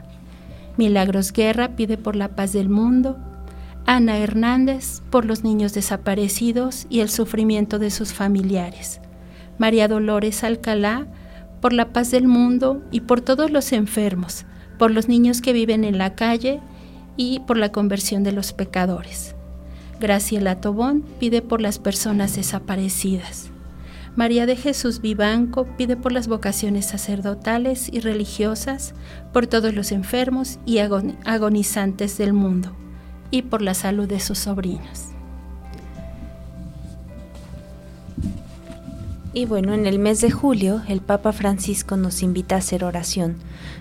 Milagros 0.77 1.31
Guerra 1.31 1.75
pide 1.75 1.97
por 1.97 2.15
la 2.15 2.29
paz 2.29 2.51
del 2.51 2.67
mundo. 2.67 3.15
Ana 3.85 4.17
Hernández 4.17 5.03
por 5.11 5.25
los 5.25 5.43
niños 5.43 5.75
desaparecidos 5.75 6.87
y 6.89 7.01
el 7.01 7.11
sufrimiento 7.11 7.77
de 7.77 7.91
sus 7.91 8.11
familiares. 8.11 9.01
María 9.59 9.87
Dolores 9.87 10.43
Alcalá 10.43 11.05
por 11.61 11.73
la 11.73 11.93
paz 11.93 12.11
del 12.11 12.27
mundo 12.27 12.81
y 12.91 13.01
por 13.01 13.21
todos 13.21 13.51
los 13.51 13.71
enfermos, 13.71 14.45
por 14.77 14.91
los 14.91 15.07
niños 15.07 15.41
que 15.41 15.53
viven 15.53 15.83
en 15.83 15.97
la 15.97 16.15
calle 16.15 16.59
y 17.15 17.39
por 17.41 17.57
la 17.57 17.71
conversión 17.71 18.23
de 18.23 18.31
los 18.31 18.51
pecadores. 18.51 19.35
Graciela 19.99 20.59
Tobón 20.59 21.05
pide 21.19 21.43
por 21.43 21.61
las 21.61 21.77
personas 21.77 22.35
desaparecidas. 22.35 23.51
María 24.15 24.45
de 24.45 24.55
Jesús 24.57 24.99
Vivanco 24.99 25.65
pide 25.77 25.95
por 25.95 26.11
las 26.11 26.27
vocaciones 26.27 26.87
sacerdotales 26.87 27.87
y 27.93 28.01
religiosas, 28.01 28.93
por 29.31 29.47
todos 29.47 29.73
los 29.73 29.91
enfermos 29.91 30.59
y 30.65 30.79
agonizantes 30.79 32.17
del 32.17 32.33
mundo, 32.33 32.75
y 33.29 33.43
por 33.43 33.61
la 33.61 33.73
salud 33.73 34.09
de 34.09 34.19
sus 34.19 34.39
sobrinos. 34.39 35.10
Y 39.33 39.45
bueno, 39.45 39.73
en 39.73 39.85
el 39.85 39.97
mes 39.97 40.19
de 40.19 40.29
julio 40.29 40.81
el 40.87 40.99
Papa 40.99 41.31
Francisco 41.31 41.95
nos 41.95 42.21
invita 42.21 42.55
a 42.55 42.57
hacer 42.59 42.83
oración 42.83 43.37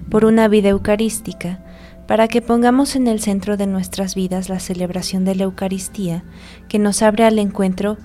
por 0.09 0.25
una 0.25 0.47
vida 0.47 0.69
eucarística 0.69 1.59
para 2.07 2.29
que 2.29 2.41
pongamos 2.41 2.95
en 2.97 3.09
el 3.09 3.21
centro 3.21 3.57
de 3.57 3.67
nuestras 3.67 4.15
vidas 4.15 4.49
la 4.49 4.61
celebración 4.61 5.25
de 5.25 5.35
la 5.35 5.45
Eucaristía, 5.45 6.25
que 6.69 6.79
nos 6.79 7.03
abre 7.03 7.25
al 7.25 7.39
encuentro 7.39 7.99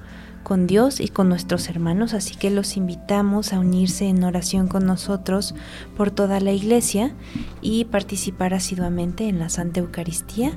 con 0.43 0.67
Dios 0.67 0.99
y 0.99 1.07
con 1.07 1.27
nuestros 1.27 1.69
hermanos, 1.69 2.13
así 2.13 2.35
que 2.35 2.51
los 2.51 2.77
invitamos 2.77 3.51
a 3.51 3.59
unirse 3.59 4.05
en 4.05 4.23
oración 4.23 4.67
con 4.67 4.85
nosotros 4.85 5.55
por 5.97 6.11
toda 6.11 6.39
la 6.39 6.51
iglesia 6.51 7.15
y 7.61 7.85
participar 7.85 8.53
asiduamente 8.53 9.27
en 9.27 9.39
la 9.39 9.49
Santa 9.49 9.79
Eucaristía 9.79 10.51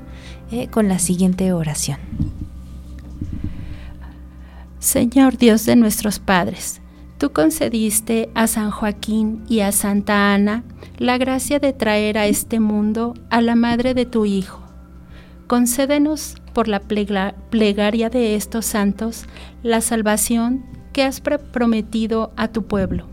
eh, 0.51 0.67
con 0.67 0.87
la 0.87 0.99
siguiente 0.99 1.51
oración. 1.51 1.97
Señor 4.79 5.37
Dios 5.37 5.65
de 5.65 5.75
nuestros 5.75 6.19
padres, 6.19 6.81
Tú 7.19 7.33
concediste 7.33 8.29
a 8.33 8.47
San 8.47 8.71
Joaquín 8.71 9.43
y 9.49 9.59
a 9.59 9.73
Santa 9.73 10.33
Ana 10.33 10.63
la 10.97 11.17
gracia 11.17 11.59
de 11.59 11.73
traer 11.73 12.17
a 12.17 12.27
este 12.27 12.61
mundo 12.61 13.13
a 13.29 13.41
la 13.41 13.55
madre 13.55 13.93
de 13.93 14.05
tu 14.05 14.25
Hijo. 14.25 14.61
Concédenos 15.45 16.37
por 16.53 16.69
la 16.69 16.79
plegaria 16.79 18.09
de 18.09 18.35
estos 18.35 18.65
santos 18.65 19.25
la 19.63 19.81
salvación 19.81 20.63
que 20.93 21.03
has 21.03 21.19
prometido 21.19 22.31
a 22.37 22.47
tu 22.47 22.63
pueblo. 22.63 23.05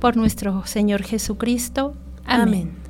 Por 0.00 0.18
nuestro 0.18 0.66
Señor 0.66 1.02
Jesucristo. 1.02 1.94
Amén. 2.26 2.85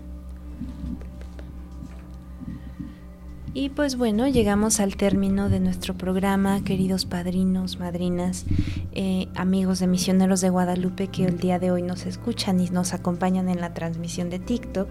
Y 3.58 3.70
pues 3.70 3.96
bueno, 3.96 4.28
llegamos 4.28 4.80
al 4.80 4.96
término 4.96 5.48
de 5.48 5.60
nuestro 5.60 5.94
programa, 5.94 6.62
queridos 6.62 7.06
padrinos, 7.06 7.78
madrinas, 7.78 8.44
eh, 8.92 9.28
amigos 9.34 9.78
de 9.78 9.86
Misioneros 9.86 10.42
de 10.42 10.50
Guadalupe 10.50 11.08
que 11.08 11.24
el 11.24 11.38
día 11.38 11.58
de 11.58 11.70
hoy 11.70 11.80
nos 11.80 12.04
escuchan 12.04 12.60
y 12.60 12.68
nos 12.68 12.92
acompañan 12.92 13.48
en 13.48 13.62
la 13.62 13.72
transmisión 13.72 14.28
de 14.28 14.40
TikTok. 14.40 14.88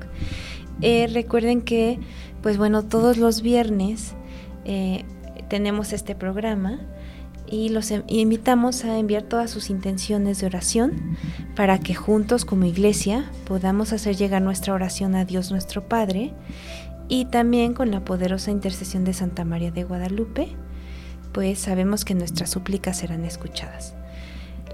Eh, 0.82 1.08
recuerden 1.14 1.62
que, 1.62 2.00
pues 2.42 2.58
bueno, 2.58 2.82
todos 2.82 3.18
los 3.18 3.44
viernes 3.44 4.16
eh, 4.66 5.06
tenemos 5.48 5.94
este 5.94 6.16
programa 6.16 6.80
y 7.48 7.70
los 7.70 7.92
em, 7.92 8.02
invitamos 8.08 8.84
a 8.84 8.98
enviar 8.98 9.22
todas 9.22 9.52
sus 9.52 9.70
intenciones 9.70 10.40
de 10.40 10.48
oración 10.48 11.18
para 11.56 11.80
que 11.80 11.94
juntos 11.94 12.46
como 12.46 12.66
iglesia 12.66 13.30
podamos 13.48 13.94
hacer 13.94 14.16
llegar 14.16 14.42
nuestra 14.42 14.74
oración 14.74 15.14
a 15.14 15.26
Dios 15.26 15.52
nuestro 15.52 15.88
Padre 15.88 16.34
y 17.08 17.26
también 17.26 17.74
con 17.74 17.92
la 17.92 18.04
poderosa 18.04 18.52
intercesión 18.52 19.04
de 19.04 19.14
Santa 19.14 19.46
María 19.46 19.72
de 19.72 19.84
Guadalupe, 19.84 20.50
pues 21.32 21.60
sabemos 21.60 22.06
que 22.06 22.16
nuestras 22.16 22.50
súplicas 22.50 22.98
serán 22.98 23.26
escuchadas. 23.26 23.96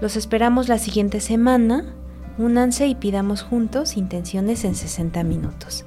Los 0.00 0.16
esperamos 0.16 0.68
la 0.68 0.78
siguiente 0.78 1.20
semana. 1.20 1.84
Únanse 2.38 2.86
y 2.86 2.94
pidamos 2.94 3.42
juntos 3.42 3.96
intenciones 3.96 4.64
en 4.64 4.74
60 4.74 5.22
minutos. 5.22 5.84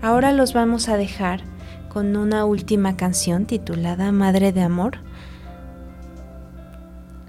Ahora 0.00 0.32
los 0.32 0.52
vamos 0.52 0.88
a 0.88 0.96
dejar 0.96 1.42
con 1.88 2.16
una 2.16 2.44
última 2.44 2.96
canción 2.96 3.46
titulada 3.46 4.12
Madre 4.12 4.52
de 4.52 4.62
Amor. 4.62 4.98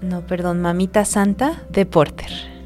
No, 0.00 0.26
perdón, 0.26 0.62
Mamita 0.62 1.04
Santa 1.04 1.62
de 1.70 1.84
Porter. 1.84 2.59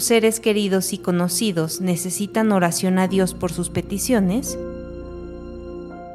Tus 0.00 0.06
seres 0.06 0.40
queridos 0.40 0.94
y 0.94 0.98
conocidos 0.98 1.82
necesitan 1.82 2.52
oración 2.52 2.98
a 2.98 3.06
Dios 3.06 3.34
por 3.34 3.52
sus 3.52 3.68
peticiones, 3.68 4.58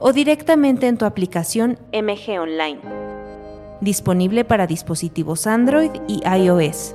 o 0.00 0.12
directamente 0.12 0.86
en 0.86 0.98
tu 0.98 1.06
aplicación 1.06 1.78
MG 1.94 2.38
Online, 2.38 2.80
disponible 3.80 4.44
para 4.44 4.66
dispositivos 4.66 5.46
Android 5.46 5.92
y 6.06 6.20
iOS. 6.28 6.94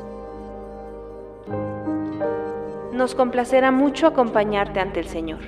Nos 2.94 3.16
complacerá 3.16 3.72
mucho 3.72 4.06
acompañarte 4.06 4.80
ante 4.80 5.00
el 5.00 5.08
Señor. 5.08 5.40